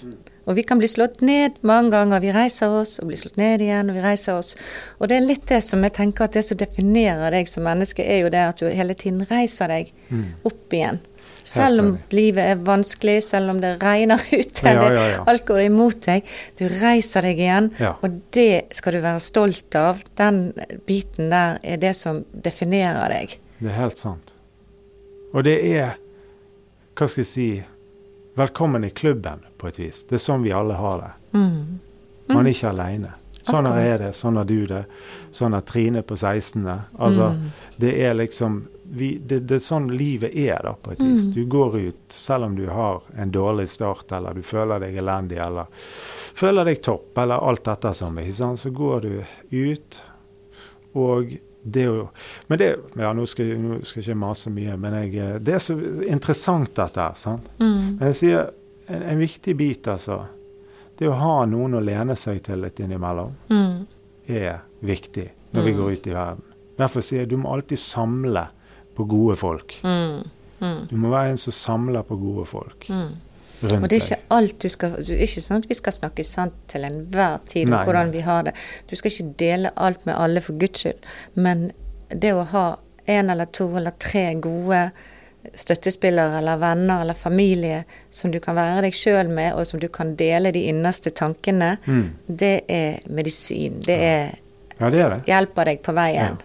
Og 0.48 0.56
vi 0.56 0.62
kan 0.64 0.78
bli 0.80 0.88
slått 0.88 1.20
ned 1.20 1.58
mange 1.68 1.90
ganger. 1.92 2.22
Vi 2.24 2.30
reiser 2.32 2.72
oss 2.72 2.94
og 3.02 3.10
blir 3.10 3.18
slått 3.20 3.36
ned 3.36 3.60
igjen, 3.60 3.90
og 3.90 3.98
vi 3.98 4.04
reiser 4.04 4.38
oss. 4.40 4.54
Og 4.98 5.10
det 5.10 5.18
er 5.18 5.26
litt 5.26 5.44
det 5.50 5.58
som 5.66 5.82
jeg 5.84 5.92
tenker 5.98 6.24
at 6.24 6.38
det 6.38 6.44
som 6.48 6.56
definerer 6.56 7.34
deg 7.34 7.50
som 7.50 7.66
menneske, 7.68 8.00
er 8.06 8.22
jo 8.22 8.30
det 8.32 8.44
at 8.54 8.62
du 8.62 8.70
hele 8.72 8.94
tiden 8.96 9.26
reiser 9.28 9.68
deg 9.68 9.92
opp 10.48 10.72
igjen. 10.72 11.02
Selv 11.48 11.80
om 11.80 11.90
livet 12.12 12.44
er 12.44 12.58
vanskelig, 12.64 13.18
selv 13.24 13.50
om 13.54 13.60
det 13.60 13.74
regner 13.82 14.20
ute, 14.40 14.64
Ja, 14.68 14.88
ja, 14.92 15.04
ja. 15.16 15.20
alt 15.28 15.44
går 15.48 15.60
imot 15.66 16.00
deg. 16.08 16.24
Du 16.58 16.64
reiser 16.80 17.24
deg 17.28 17.38
igjen, 17.40 17.70
og 18.00 18.18
det 18.36 18.64
skal 18.76 18.96
du 18.96 19.02
være 19.04 19.20
stolt 19.20 19.76
av. 19.76 20.00
Den 20.16 20.52
biten 20.88 21.28
der 21.32 21.60
er 21.62 21.76
det 21.80 21.94
som 21.96 22.24
definerer 22.32 23.12
deg. 23.12 23.36
Det 23.60 23.68
er 23.72 23.80
helt 23.82 24.00
sant. 24.00 24.32
Og 25.34 25.44
det 25.44 25.58
er, 25.76 25.96
hva 26.98 27.06
skal 27.06 27.22
jeg 27.22 27.30
si, 27.30 27.48
velkommen 28.38 28.84
i 28.84 28.90
klubben 28.90 29.44
på 29.58 29.68
et 29.68 29.78
vis. 29.78 30.02
Det 30.08 30.18
er 30.18 30.22
sånn 30.24 30.42
vi 30.42 30.54
alle 30.54 30.74
har 30.78 30.98
det. 31.04 31.12
Mm. 31.38 31.78
Man 32.34 32.46
er 32.46 32.50
ikke 32.50 32.72
aleine. 32.72 33.12
Sånn 33.38 33.68
okay. 33.70 33.86
er 33.86 34.02
det, 34.02 34.08
sånn 34.18 34.36
har 34.36 34.48
du 34.48 34.66
det. 34.68 34.82
Sånn 35.30 35.54
har 35.54 35.62
Trine 35.66 36.02
på 36.02 36.16
16. 36.16 36.66
Altså, 36.98 37.30
Mm. 37.32 37.46
det 37.76 37.92
er 38.04 38.14
liksom 38.14 38.66
vi, 38.90 39.18
det, 39.18 39.40
det 39.48 39.54
er 39.54 39.64
sånn 39.64 39.88
livet 39.92 40.34
er, 40.34 40.58
da, 40.64 40.72
på 40.72 40.92
et 40.92 41.00
vis. 41.02 41.26
Mm. 41.26 41.32
Du 41.34 41.44
går 41.46 41.78
ut, 41.78 42.00
selv 42.08 42.44
om 42.44 42.56
du 42.56 42.66
har 42.72 43.02
en 43.16 43.30
dårlig 43.30 43.68
start, 43.68 44.12
eller 44.12 44.34
du 44.34 44.42
føler 44.42 44.80
deg 44.80 44.96
elendig, 44.96 45.38
eller 45.44 45.68
føler 46.34 46.64
deg 46.64 46.80
topp, 46.82 47.10
eller 47.18 47.44
alt 47.50 47.64
dette 47.68 47.92
som, 47.94 48.18
er, 48.18 48.32
så 48.32 48.70
går 48.70 49.04
du 49.04 49.12
ut, 49.50 50.00
og 50.96 51.36
det 51.70 51.82
er 51.82 51.86
jo 51.90 52.08
Men 52.48 52.58
det 52.58 52.68
Ja, 52.96 53.12
nå 53.12 53.26
skal, 53.26 53.52
nå 53.58 53.78
skal 53.84 54.02
jeg 54.02 54.08
ikke 54.08 54.18
mase 54.20 54.50
mye, 54.50 54.76
men 54.78 54.92
jeg, 55.02 55.14
eh, 55.18 55.38
det 55.38 55.54
er 55.54 55.58
så 55.64 55.76
interessant, 56.08 56.74
dette 56.74 57.00
her. 57.00 57.14
sant? 57.14 57.48
Mm. 57.58 57.98
Men 57.98 58.06
jeg 58.12 58.14
sier 58.22 58.50
en, 58.88 59.02
en 59.02 59.18
viktig 59.18 59.56
bit, 59.56 59.86
altså. 59.88 60.26
Det 60.98 61.06
å 61.08 61.14
ha 61.18 61.44
noen 61.46 61.74
å 61.78 61.82
lene 61.84 62.16
seg 62.16 62.42
til 62.42 62.58
litt 62.64 62.80
innimellom, 62.80 63.34
Mm. 63.50 63.86
er 64.28 64.60
viktig 64.82 65.28
når 65.54 65.62
vi 65.64 65.72
Mm. 65.72 65.76
går 65.78 65.92
ut 65.92 66.06
i 66.06 66.10
verden. 66.14 66.42
Derfor 66.78 67.00
sier 67.02 67.20
jeg 67.20 67.28
du 67.28 67.36
må 67.36 67.52
alltid 67.54 67.78
samle 67.78 68.48
på 68.96 69.06
gode 69.08 69.36
folk. 69.36 69.74
Mm. 69.84 70.24
Mm. 70.60 70.88
Du 70.88 70.96
må 70.96 71.10
være 71.10 71.30
en 71.30 71.36
som 71.36 71.52
samler 71.52 72.02
på 72.02 72.16
gode 72.18 72.46
folk 72.46 72.86
Mm. 72.90 73.12
Rundt 73.62 73.82
Og 73.82 73.88
det 73.90 73.96
er 73.98 74.04
ikke 74.06 74.22
alt 74.30 74.58
du 74.62 74.68
skal 74.68 74.90
Det 74.98 75.10
er 75.10 75.22
ikke 75.26 75.42
sånn 75.44 75.56
at 75.62 75.68
vi 75.68 75.74
skal 75.74 75.92
snakke 75.92 76.24
sant 76.24 76.54
til 76.68 76.84
enhver 76.84 77.38
tid 77.46 77.68
om 77.68 77.84
hvordan 77.84 78.12
vi 78.12 78.20
har 78.20 78.42
det. 78.48 78.54
Du 78.90 78.96
skal 78.96 79.10
ikke 79.10 79.34
dele 79.38 79.70
alt 79.76 80.04
med 80.06 80.14
alle 80.16 80.40
for 80.44 80.58
guds 80.58 80.80
skyld, 80.84 81.08
men 81.34 81.70
det 82.10 82.32
å 82.34 82.44
ha 82.52 82.66
en 83.06 83.30
eller 83.30 83.46
to 83.46 83.70
eller 83.76 83.94
tre 83.98 84.34
gode 84.34 84.90
støttespillere 85.54 86.38
eller 86.38 86.56
venner 86.60 87.00
eller 87.00 87.14
familie 87.14 87.84
som 88.10 88.30
du 88.30 88.38
kan 88.40 88.56
være 88.58 88.82
deg 88.84 88.94
sjøl 88.96 89.30
med, 89.32 89.54
og 89.54 89.66
som 89.66 89.80
du 89.80 89.88
kan 89.88 90.14
dele 90.18 90.52
de 90.52 90.66
innerste 90.68 91.10
tankene, 91.10 91.76
Mm. 91.86 92.10
det 92.28 92.64
er 92.68 92.98
medisin. 93.08 93.80
Det 93.80 93.98
er, 94.02 94.34
Ja, 94.80 94.90
det 94.90 95.00
er 95.00 95.10
det. 95.10 95.24
hjelper 95.26 95.64
deg 95.64 95.82
på 95.82 95.92
veien. 95.94 96.38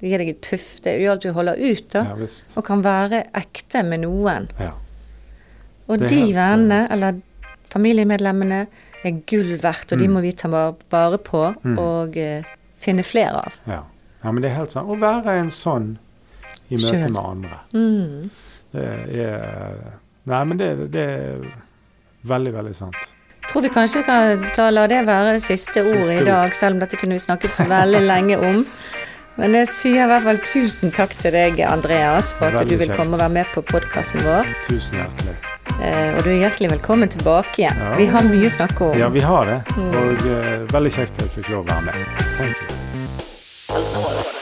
Det 0.00 0.10
gir 0.10 0.18
deg 0.18 0.28
et 0.28 0.40
puff. 0.40 0.80
Det 0.82 1.00
gjør 1.00 1.12
at 1.14 1.20
du 1.22 1.32
holder 1.32 1.54
ut, 1.56 1.88
da. 1.92 2.02
Ja. 2.04 2.26
Og 2.56 2.64
kan 2.64 2.82
være 2.82 3.22
ekte 3.34 3.82
med 3.84 4.00
noen. 4.00 4.48
Ja. 4.58 4.72
Og 5.88 5.98
de 5.98 6.08
helt, 6.08 6.34
vennene, 6.36 6.86
eller 6.90 7.20
familiemedlemmene, 7.70 8.66
er 9.04 9.10
gull 9.28 9.56
verdt, 9.60 9.92
og 9.92 9.98
de 9.98 10.06
Mm. 10.08 10.14
må 10.14 10.20
vi 10.22 10.32
ta 10.32 10.48
vare 10.48 11.18
på 11.18 11.54
Mm. 11.64 11.78
og 11.78 12.16
uh, 12.16 12.42
finne 12.80 13.02
flere 13.04 13.36
av. 13.44 13.52
ja. 13.66 13.82
Ja, 14.24 14.30
men 14.32 14.40
det 14.42 14.50
er 14.50 14.54
helt 14.56 14.72
sant. 14.72 14.88
Å 14.88 14.96
være 14.98 15.38
en 15.38 15.50
sånn 15.50 15.98
i 16.70 16.76
møte 16.76 16.88
Selv. 16.88 17.10
med 17.12 17.22
andre. 17.24 17.58
Mm. 17.74 18.30
Det 18.72 19.20
er 19.20 19.74
Nei, 20.26 20.44
men 20.44 20.56
det, 20.56 20.90
det 20.90 21.02
er 21.02 21.42
veldig, 22.24 22.52
veldig 22.54 22.74
sant. 22.74 22.96
Tror 23.50 23.60
vi 23.60 23.68
kanskje 23.68 24.02
kan 24.06 24.46
ta, 24.54 24.70
la 24.70 24.86
det 24.86 25.02
være 25.06 25.38
siste 25.40 25.82
ord 25.84 25.98
ordet 25.98 26.22
i 26.22 26.24
dag, 26.24 26.54
selv 26.54 26.74
om 26.74 26.80
dette 26.80 26.96
kunne 26.96 27.12
vi 27.12 27.18
snakket 27.18 27.60
veldig 27.68 28.00
lenge 28.06 28.38
om. 28.40 28.64
Men 29.36 29.52
jeg 29.52 29.68
sier 29.68 30.04
i 30.04 30.08
hvert 30.08 30.22
fall 30.22 30.38
tusen 30.38 30.90
takk 30.90 31.12
til 31.20 31.32
deg, 31.32 31.60
Andreas, 31.60 32.32
for 32.32 32.46
at 32.46 32.54
Veldig 32.62 32.68
du 32.70 32.76
vil 32.78 32.88
kjekt. 32.88 32.96
komme 32.96 33.12
og 33.12 33.20
være 33.20 33.28
med 33.36 33.46
på 33.52 33.60
podkasten 33.62 34.22
vår. 34.24 34.46
Tusen 34.66 34.96
hjertelig. 34.96 35.36
Eh, 35.80 36.10
og 36.16 36.22
du 36.24 36.30
er 36.32 36.38
hjertelig 36.44 36.70
velkommen 36.76 37.10
tilbake 37.12 37.62
igjen. 37.62 37.80
Ja. 37.80 37.94
Vi 37.98 38.06
har 38.12 38.28
mye 38.28 38.46
å 38.50 38.54
snakke 38.58 38.90
om. 38.90 38.94
Ja, 38.98 39.10
vi 39.14 39.24
har 39.24 39.50
det. 39.50 39.58
Mm. 39.76 39.90
Og 40.02 40.28
uh, 40.28 40.54
veldig 40.74 40.94
kjekt 40.98 41.18
at 41.18 41.26
jeg 41.26 41.34
fikk 41.40 41.52
lov 41.56 41.66
å 41.66 41.68
være 41.72 41.90
med. 41.90 41.94
Thank 42.38 42.56
you. 42.62 44.33